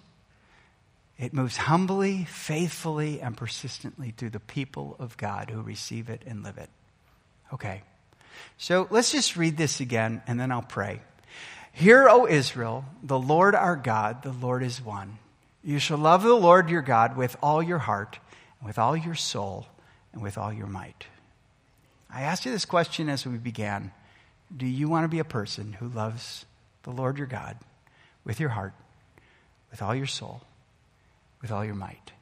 [1.18, 6.42] It moves humbly, faithfully, and persistently through the people of God who receive it and
[6.42, 6.70] live it.
[7.52, 7.82] Okay.
[8.56, 11.00] So let's just read this again and then I'll pray.
[11.72, 15.18] Hear, O Israel, the Lord our God, the Lord is one.
[15.62, 18.18] You shall love the Lord your God with all your heart,
[18.64, 19.66] with all your soul,
[20.12, 21.06] and with all your might.
[22.12, 23.92] I asked you this question as we began.
[24.54, 26.44] Do you want to be a person who loves
[26.82, 27.56] the Lord your God
[28.24, 28.72] with your heart,
[29.70, 30.42] with all your soul,
[31.40, 32.12] with all your might?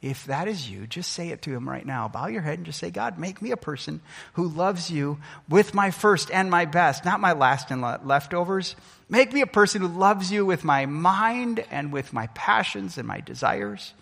[0.00, 2.06] If that is you, just say it to him right now.
[2.06, 4.00] Bow your head and just say, God, make me a person
[4.34, 8.76] who loves you with my first and my best, not my last and leftovers.
[9.08, 13.08] Make me a person who loves you with my mind and with my passions and
[13.08, 13.92] my desires.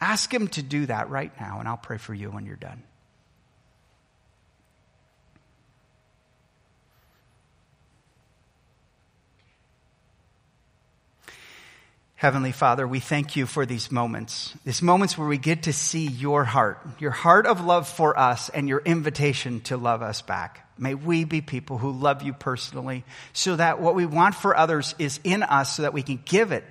[0.00, 2.82] Ask Him to do that right now, and I'll pray for you when you're done.
[12.16, 16.06] Heavenly Father, we thank you for these moments, these moments where we get to see
[16.06, 20.66] your heart, your heart of love for us and your invitation to love us back.
[20.78, 24.94] May we be people who love you personally so that what we want for others
[24.98, 26.64] is in us so that we can give it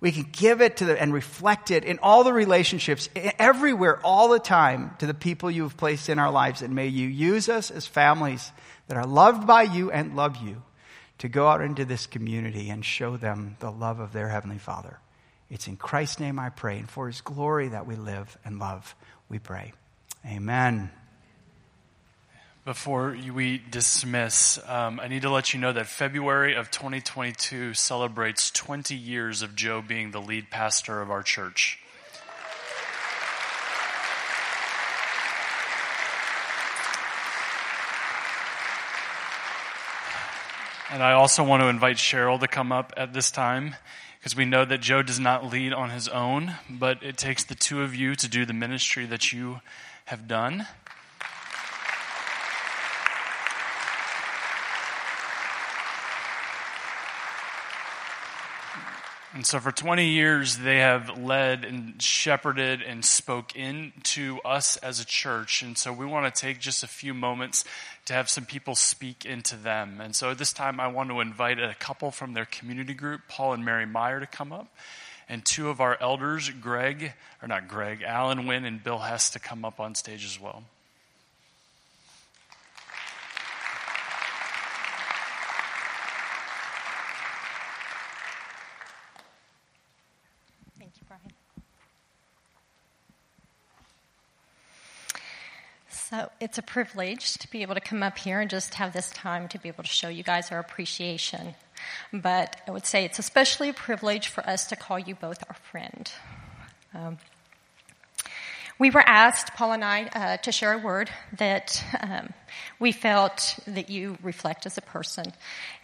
[0.00, 4.28] we can give it to the, and reflect it in all the relationships, everywhere, all
[4.28, 6.62] the time, to the people you have placed in our lives.
[6.62, 8.52] And may you use us as families
[8.88, 10.62] that are loved by you and love you
[11.18, 14.98] to go out into this community and show them the love of their Heavenly Father.
[15.48, 18.94] It's in Christ's name I pray, and for His glory that we live and love,
[19.28, 19.72] we pray.
[20.26, 20.90] Amen.
[22.66, 28.50] Before we dismiss, um, I need to let you know that February of 2022 celebrates
[28.50, 31.78] 20 years of Joe being the lead pastor of our church.
[40.90, 43.76] And I also want to invite Cheryl to come up at this time
[44.18, 47.54] because we know that Joe does not lead on his own, but it takes the
[47.54, 49.60] two of you to do the ministry that you
[50.06, 50.66] have done.
[59.36, 64.98] And so for 20 years, they have led and shepherded and spoke into us as
[64.98, 65.60] a church.
[65.60, 67.62] And so we want to take just a few moments
[68.06, 70.00] to have some people speak into them.
[70.00, 73.28] And so at this time, I want to invite a couple from their community group,
[73.28, 74.74] Paul and Mary Meyer, to come up.
[75.28, 77.12] And two of our elders, Greg,
[77.42, 80.64] or not Greg, Alan Wynn and Bill Hess, to come up on stage as well.
[96.40, 99.48] It's a privilege to be able to come up here and just have this time
[99.48, 101.54] to be able to show you guys our appreciation.
[102.12, 105.56] But I would say it's especially a privilege for us to call you both our
[105.70, 106.10] friend.
[106.94, 107.18] Um,
[108.78, 112.34] we were asked, Paul and I, uh, to share a word that um,
[112.78, 115.32] we felt that you reflect as a person.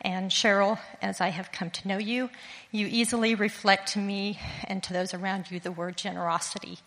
[0.03, 2.28] And Cheryl, as I have come to know you,
[2.70, 6.78] you easily reflect to me and to those around you the word generosity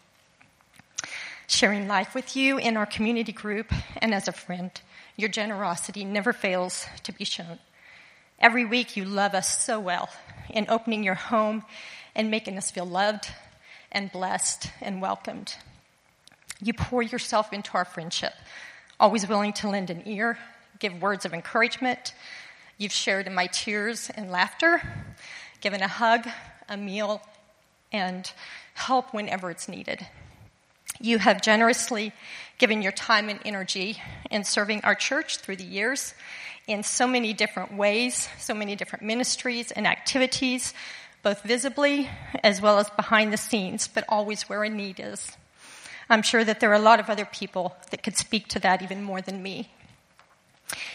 [1.47, 4.71] sharing life with you in our community group and as a friend.
[5.15, 7.59] Your generosity never fails to be shown.
[8.39, 10.09] Every week, you love us so well
[10.49, 11.63] in opening your home
[12.15, 13.29] and making us feel loved
[13.91, 15.55] and blessed and welcomed.
[16.61, 18.33] You pour yourself into our friendship,
[18.99, 20.37] always willing to lend an ear,
[20.79, 22.13] give words of encouragement.
[22.77, 24.81] You've shared in my tears and laughter,
[25.61, 26.27] given a hug,
[26.67, 27.21] a meal,
[27.91, 28.29] and
[28.73, 30.05] help whenever it's needed.
[30.99, 32.13] You have generously
[32.57, 36.13] given your time and energy in serving our church through the years
[36.67, 40.73] in so many different ways, so many different ministries and activities,
[41.21, 42.09] both visibly
[42.43, 45.31] as well as behind the scenes, but always where a need is.
[46.09, 48.81] I'm sure that there are a lot of other people that could speak to that
[48.81, 49.69] even more than me.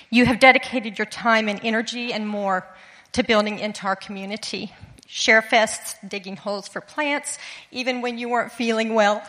[0.08, 2.66] You have dedicated your time and energy and more
[3.12, 4.72] to building into our community.
[5.06, 7.38] Share fests, digging holes for plants,
[7.72, 9.22] even when you weren't feeling well.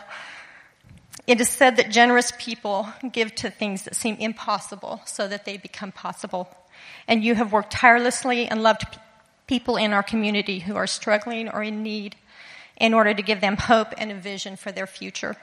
[1.26, 5.56] It is said that generous people give to things that seem impossible so that they
[5.56, 6.48] become possible.
[7.06, 8.98] And you have worked tirelessly and loved
[9.46, 12.16] people in our community who are struggling or in need
[12.76, 15.36] in order to give them hope and a vision for their future.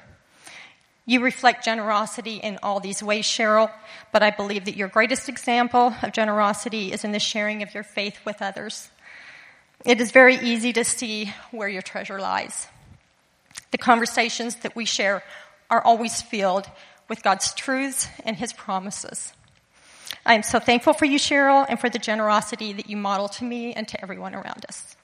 [1.05, 3.71] You reflect generosity in all these ways, Cheryl,
[4.11, 7.83] but I believe that your greatest example of generosity is in the sharing of your
[7.83, 8.89] faith with others.
[9.85, 12.67] It is very easy to see where your treasure lies.
[13.71, 15.23] The conversations that we share
[15.69, 16.69] are always filled
[17.07, 19.33] with God's truths and His promises.
[20.25, 23.43] I am so thankful for you, Cheryl, and for the generosity that you model to
[23.43, 24.95] me and to everyone around us.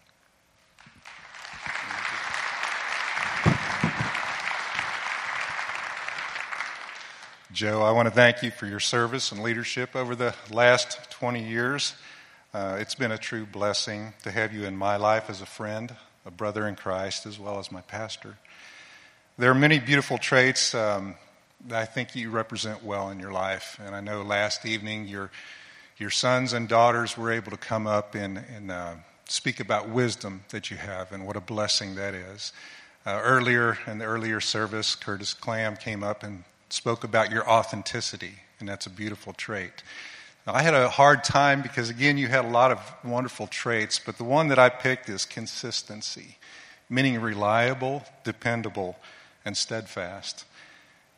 [7.52, 11.48] Joe, I want to thank you for your service and leadership over the last 20
[11.48, 11.94] years.
[12.54, 15.96] Uh, it's been a true blessing to have you in my life as a friend,
[16.26, 18.38] a brother in Christ, as well as my pastor.
[19.38, 21.16] There are many beautiful traits um,
[21.68, 23.78] that I think you represent well in your life.
[23.84, 25.30] And I know last evening your,
[25.98, 28.94] your sons and daughters were able to come up and, and uh,
[29.26, 32.54] speak about wisdom that you have and what a blessing that is.
[33.06, 38.36] Uh, earlier in the earlier service, Curtis Clam came up and spoke about your authenticity,
[38.62, 39.84] and that's a beautiful trait.
[40.48, 44.00] Now, I had a hard time because, again, you had a lot of wonderful traits,
[44.00, 46.38] but the one that I picked is consistency,
[46.90, 48.96] meaning reliable, dependable,
[49.46, 50.44] and steadfast.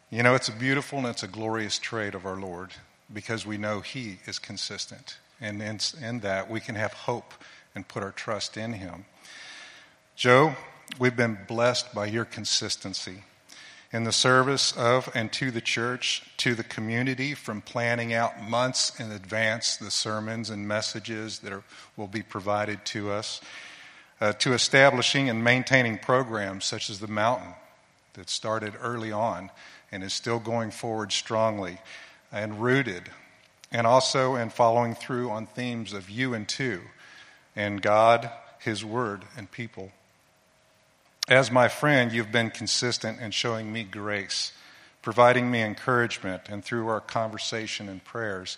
[0.09, 2.71] You know, it's a beautiful and it's a glorious trait of our Lord
[3.11, 5.17] because we know He is consistent.
[5.39, 7.33] And in, in that, we can have hope
[7.73, 9.05] and put our trust in Him.
[10.15, 10.55] Joe,
[10.99, 13.23] we've been blessed by your consistency
[13.93, 18.99] in the service of and to the church, to the community, from planning out months
[18.99, 21.63] in advance the sermons and messages that are,
[21.95, 23.41] will be provided to us,
[24.19, 27.53] uh, to establishing and maintaining programs such as the Mountain
[28.17, 29.49] that started early on
[29.91, 31.77] and is still going forward strongly
[32.31, 33.09] and rooted,
[33.71, 36.81] and also in following through on themes of you and two,
[37.55, 39.91] and God, His Word, and people.
[41.29, 44.51] As my friend, you've been consistent in showing me grace,
[45.01, 48.57] providing me encouragement, and through our conversation and prayers,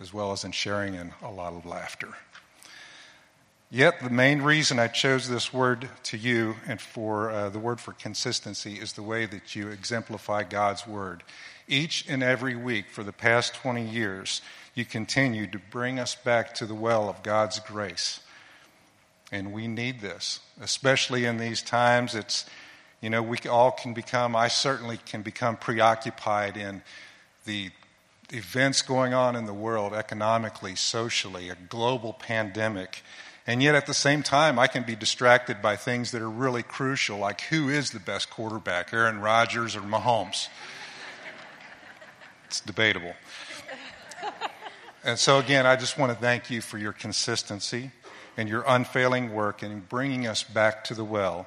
[0.00, 2.08] as well as in sharing in a lot of laughter.
[3.70, 7.80] Yet, the main reason I chose this word to you and for uh, the word
[7.80, 11.22] for consistency is the way that you exemplify God's word.
[11.66, 14.40] Each and every week for the past 20 years,
[14.74, 18.20] you continue to bring us back to the well of God's grace.
[19.30, 22.14] And we need this, especially in these times.
[22.14, 22.46] It's,
[23.02, 26.80] you know, we all can become, I certainly can become preoccupied in
[27.44, 27.68] the
[28.32, 33.02] events going on in the world economically, socially, a global pandemic
[33.48, 36.62] and yet at the same time, I can be distracted by things that are really
[36.62, 40.48] crucial, like who is the best quarterback, Aaron Rodgers or Mahomes?
[42.46, 43.14] It's debatable.
[45.02, 47.90] And so, again, I just want to thank you for your consistency
[48.36, 51.46] and your unfailing work in bringing us back to the well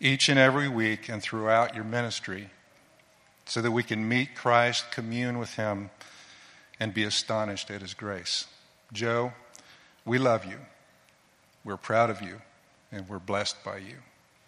[0.00, 2.50] each and every week and throughout your ministry
[3.44, 5.90] so that we can meet Christ, commune with Him,
[6.80, 8.46] and be astonished at His grace.
[8.92, 9.32] Joe,
[10.04, 10.58] we love you.
[11.66, 12.40] We're proud of you
[12.92, 13.96] and we're blessed by you.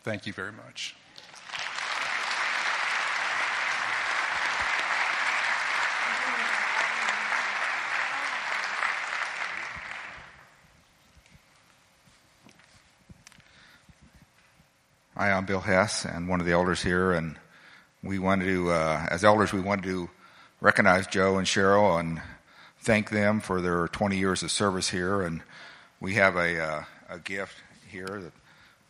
[0.05, 0.95] Thank you very much.
[15.17, 17.35] Hi, I'm Bill Hess and one of the elders here, and
[18.05, 20.09] we wanted to, uh, as elders, we wanted to
[20.61, 22.23] recognize Joe and Cheryl and
[22.79, 25.21] thank them for their 20 years of service here.
[25.23, 25.43] And
[26.01, 27.55] we have a, uh, a gift
[27.91, 28.33] here that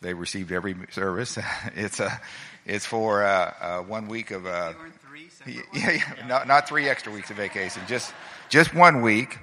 [0.01, 1.39] they received every service.
[1.75, 2.21] it's a,
[2.67, 4.73] it's for uh, uh, one week of uh,
[5.47, 8.13] yeah, yeah, not not three extra weeks of vacation, just
[8.49, 9.39] just one week,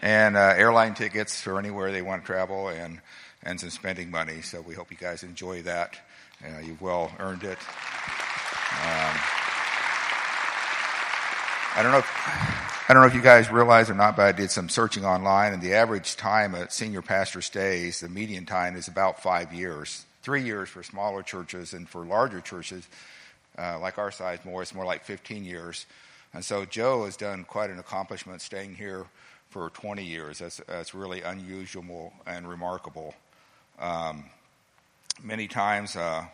[0.00, 3.00] and uh, airline tickets for anywhere they want to travel, and
[3.42, 4.42] and some spending money.
[4.42, 5.98] So we hope you guys enjoy that.
[6.44, 7.58] Uh, you've well earned it.
[8.82, 9.16] Um,
[11.76, 11.98] I don't know.
[11.98, 15.04] If, I don't know if you guys realize or not, but I did some searching
[15.04, 19.54] online, and the average time a senior pastor stays, the median time is about five
[19.54, 20.04] years.
[20.22, 22.88] Three years for smaller churches, and for larger churches,
[23.56, 25.86] uh, like our size, more it's more like 15 years.
[26.34, 29.06] And so Joe has done quite an accomplishment staying here
[29.50, 30.40] for 20 years.
[30.40, 33.14] That's, that's really unusual and remarkable.
[33.78, 34.24] Um,
[35.22, 36.24] many times uh,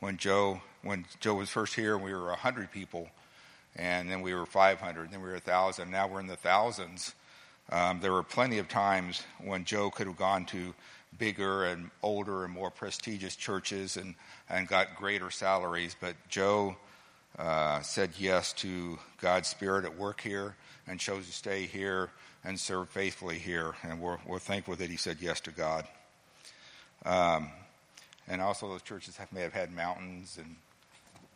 [0.00, 3.08] when Joe when Joe was first here, we were 100 people,
[3.76, 5.90] and then we were 500, then we were 1,000.
[5.90, 7.14] Now we're in the thousands.
[7.70, 10.74] Um, there were plenty of times when Joe could have gone to
[11.18, 14.14] bigger and older and more prestigious churches and,
[14.48, 16.76] and got greater salaries, but Joe
[17.38, 20.56] uh, said yes to God's Spirit at work here
[20.86, 22.10] and chose to stay here
[22.44, 23.74] and serve faithfully here.
[23.82, 25.86] And we're, we're thankful that he said yes to God.
[27.04, 27.50] Um,
[28.28, 30.56] and also, those churches have, may have had mountains and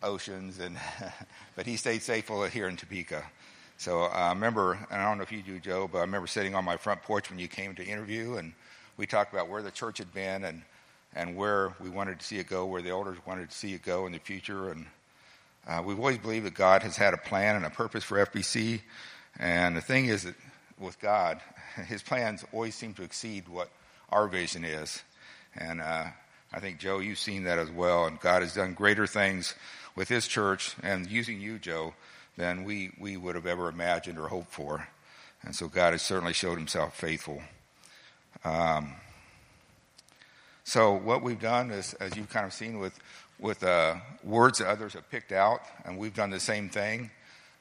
[0.02, 0.76] oceans, and
[1.56, 3.24] but he stayed faithful here in Topeka.
[3.76, 6.26] So uh, I remember, and I don't know if you do, Joe, but I remember
[6.26, 8.52] sitting on my front porch when you came to interview, and
[8.96, 10.62] we talked about where the church had been and
[11.14, 13.82] and where we wanted to see it go, where the elders wanted to see it
[13.82, 14.86] go in the future, and
[15.66, 18.80] uh, we've always believed that God has had a plan and a purpose for FBC,
[19.38, 20.34] and the thing is that
[20.78, 21.40] with God,
[21.86, 23.70] His plans always seem to exceed what
[24.10, 25.02] our vision is,
[25.54, 26.06] and uh,
[26.52, 29.54] I think Joe, you've seen that as well, and God has done greater things
[29.94, 31.94] with His church and using you, Joe,
[32.36, 34.88] than we we would have ever imagined or hoped for,
[35.42, 37.42] and so God has certainly showed Himself faithful.
[38.44, 38.94] Um,
[40.64, 42.98] so what we've done is, as you've kind of seen with
[43.38, 47.10] with uh, words that others have picked out, and we've done the same thing.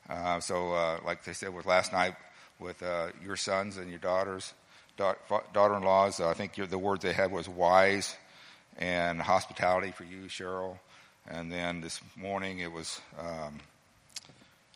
[0.10, 2.16] Uh, so, uh, like they said with last night,
[2.60, 4.54] with uh, your sons and your daughters,
[4.96, 5.16] da-
[5.54, 8.16] daughter-in-laws, I think the word they had was wise
[8.78, 10.78] and hospitality for you, Cheryl.
[11.28, 13.60] And then this morning it was um,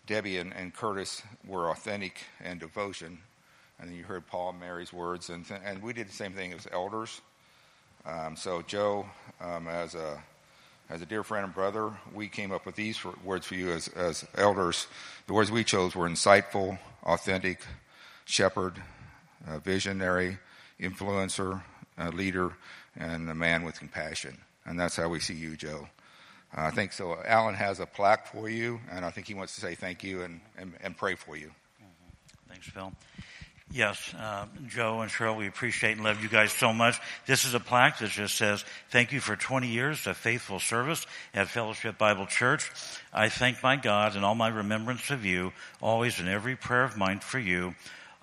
[0.08, 3.20] Debbie and, and, Curtis were authentic and devotion.
[3.80, 6.34] And then you heard Paul and Mary's words, and, th- and we did the same
[6.34, 7.22] thing as elders.
[8.06, 9.06] Um, so Joe,
[9.40, 10.22] um, as a
[10.90, 13.88] as a dear friend and brother, we came up with these words for you as,
[13.90, 14.88] as elders.
[15.26, 17.62] The words we chose were insightful, authentic,
[18.26, 18.74] shepherd,
[19.48, 20.38] uh, visionary,
[20.82, 21.62] influencer,
[21.98, 22.52] uh, leader,
[22.98, 24.38] and a man with compassion.
[24.66, 25.88] And that's how we see you, Joe.
[26.56, 27.18] Uh, I think so.
[27.26, 30.22] Alan has a plaque for you, and I think he wants to say thank you
[30.24, 31.48] and, and, and pray for you.
[31.48, 32.50] Mm-hmm.
[32.50, 32.92] Thanks, Phil.
[33.74, 37.00] Yes, uh, Joe and Cheryl, we appreciate and love you guys so much.
[37.26, 41.08] This is a plaque that just says, thank you for 20 years of faithful service
[41.34, 42.70] at Fellowship Bible Church.
[43.14, 46.98] I thank my God and all my remembrance of you, always in every prayer of
[46.98, 47.74] mine for you,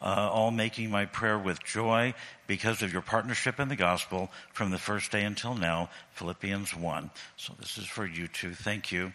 [0.02, 2.12] uh, all making my prayer with joy
[2.48, 7.10] because of your partnership in the gospel from the first day until now, Philippians 1.
[7.36, 8.54] So this is for you too.
[8.54, 9.12] Thank you.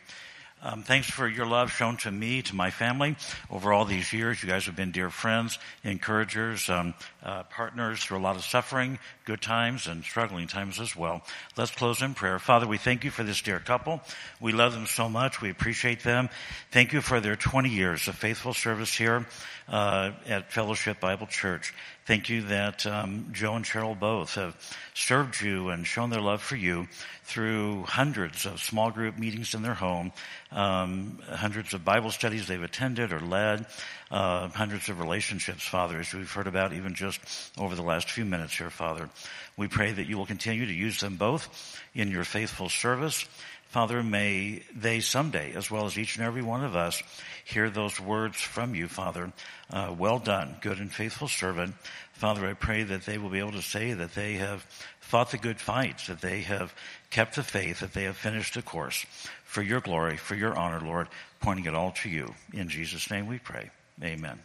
[0.66, 3.18] Um, thanks for your love shown to me, to my family
[3.52, 4.42] over all these years.
[4.42, 8.98] You guys have been dear friends, encouragers, um, uh, partners through a lot of suffering,
[9.26, 11.22] good times, and struggling times as well.
[11.58, 12.40] Let's close in prayer.
[12.40, 14.00] Father, we thank you for this dear couple.
[14.40, 15.42] We love them so much.
[15.42, 16.30] We appreciate them.
[16.72, 19.28] Thank you for their 20 years of faithful service here
[19.68, 21.74] uh, at Fellowship Bible Church.
[22.06, 24.58] Thank you that um, Joe and Cheryl both have
[24.93, 26.89] served you and shown their love for you
[27.24, 30.12] through hundreds of small group meetings in their home,
[30.51, 33.66] um, hundreds of Bible studies they've attended or led,
[34.12, 37.22] uh, hundreds of relationships, Father, as we've heard about even just
[37.58, 39.10] over the last few minutes here, Father.
[39.56, 43.26] We pray that you will continue to use them both in your faithful service.
[43.74, 47.01] Father, may they someday, as well as each and every one of us,
[47.43, 49.34] hear those words from you, Father.
[49.67, 51.74] Uh, well done, good and faithful servant.
[52.11, 54.61] Father, I pray that they will be able to say that they have
[54.99, 56.71] fought the good fights, that they have
[57.09, 59.07] kept the faith, that they have finished the course
[59.43, 61.07] for your glory, for your honor, Lord,
[61.41, 62.36] pointing it all to you.
[62.53, 63.71] In Jesus' name we pray.
[64.03, 64.39] Amen.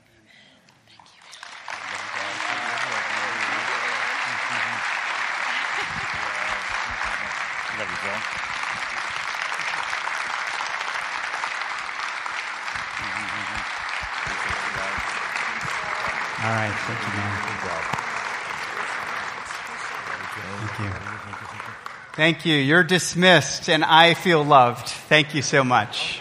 [7.78, 8.37] Love
[16.48, 16.72] All right.
[16.72, 17.36] Thank you, man.
[20.56, 21.08] Thank you.
[22.14, 22.56] Thank you.
[22.56, 24.88] You're dismissed, and I feel loved.
[24.88, 26.16] Thank you so much.